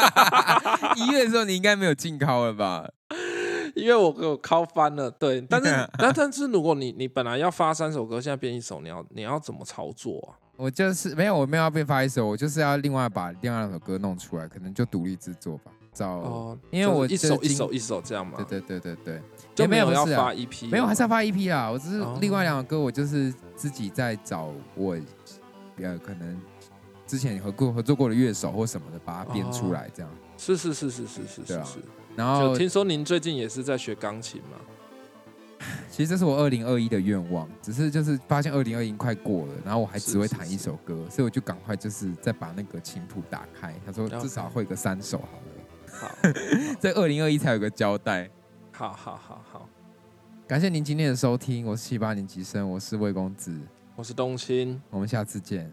[0.96, 2.88] 一月的时候你应该没有进考了吧？
[3.76, 5.68] 因为我给我考翻了，对，但是
[5.98, 10.43] 但但是如果你你本来要发三首歌，现在变一首，你要你要怎么操作啊？
[10.56, 15.72] 我就是没有，我没有要变发一首，我就是要另外把另外两首歌弄出来，可能就独立制作吧。
[15.92, 19.22] 找，哦，因为我一首一首一首这样嘛，对对对对对，
[19.54, 21.70] 就没有有要发 EP，没有，还是要发发 EP 啦。
[21.70, 24.96] 我只是哦另外两首歌，我就是自己在找我
[25.76, 26.36] 呃可能
[27.06, 30.10] 之前合过合作过的乐手或什么的，把它编出来这样。
[30.36, 31.66] 是是是是是是对啊。
[32.16, 34.58] 然后就听说您最近也是在学钢琴嘛？
[35.90, 43.74] 其实这是我二零二一的愿望，只是就是发现二零二一快过了，然后我还只会弹一首歌，所以我就赶快就是再把那个琴谱打开。
[43.86, 46.10] 他说至少会个三首好了，好，
[46.80, 48.28] 在二零二一才有个交代。
[48.72, 49.68] 好，好，好，好。
[50.46, 53.56] 感谢您今天的收听，我是七八年级生，我是魏公子，
[53.96, 55.72] 我是冬青，我们下次见，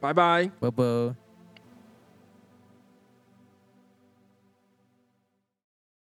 [0.00, 0.50] 拜拜。
[0.58, 1.14] 啵啵。